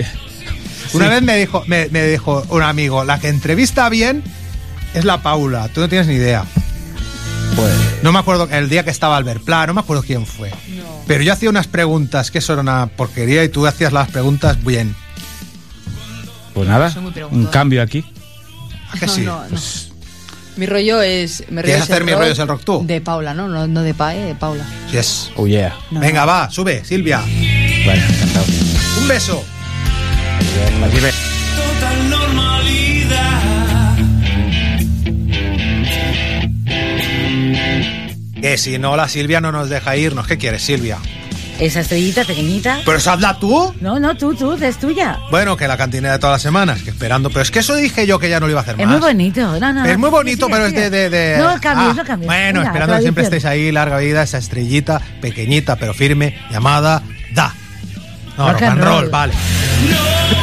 [0.93, 1.11] Una Sí.
[1.11, 4.23] vez me dijo, me, me dijo un amigo, la que entrevista bien
[4.93, 5.67] es la Paula.
[5.73, 6.45] Tú no tienes ni idea.
[7.55, 7.73] Pues,
[8.03, 10.51] No me acuerdo, el día que estaba Albert Pla, no me acuerdo quién fue.
[11.07, 14.63] Pero yo hacía unas preguntas que eso era una porquería y tú hacías las preguntas
[14.63, 14.95] bien.
[16.53, 16.93] pues nada,
[17.31, 18.03] un cambio aquí.
[18.91, 19.21] ¿A que No, sí?
[19.21, 19.59] no, no.
[20.57, 21.41] Mi rollo es.
[21.49, 22.83] Mi rollo ¿Quieres es hacer mi rollo es el rock tú?
[22.85, 23.47] De Paula, ¿no?
[23.47, 24.65] No, no de Pae, de Paula.
[24.91, 25.29] Yes.
[25.35, 25.75] Oh yeah.
[25.91, 27.21] No, Venga, va, sube, Silvia.
[27.85, 28.45] Bueno, encantado.
[28.99, 29.43] Un beso.
[31.55, 33.97] Total normalidad.
[38.41, 40.27] Que si no, la Silvia no nos deja irnos.
[40.27, 40.97] ¿Qué quieres, Silvia?
[41.59, 42.79] Esa estrellita pequeñita.
[42.85, 43.73] ¿Pero esa hazla tú?
[43.81, 45.17] No, no, tú, tú, es tuya.
[45.31, 47.29] Bueno, que la cantina de todas las semanas, que esperando.
[47.29, 48.99] Pero es que eso dije yo que ya no lo iba a hacer Es más.
[48.99, 49.59] muy bonito.
[49.59, 52.27] No, no, Es muy bonito, pero es de, de, de- No, cambies, Ah, no cambies.
[52.27, 57.01] Bueno, Venga, esperando que siempre estéis ahí, larga vida, esa estrellita, pequeñita pero firme, llamada
[57.33, 57.53] Da.
[58.37, 59.33] No, rock, and roll, vale.
[59.33, 60.36] No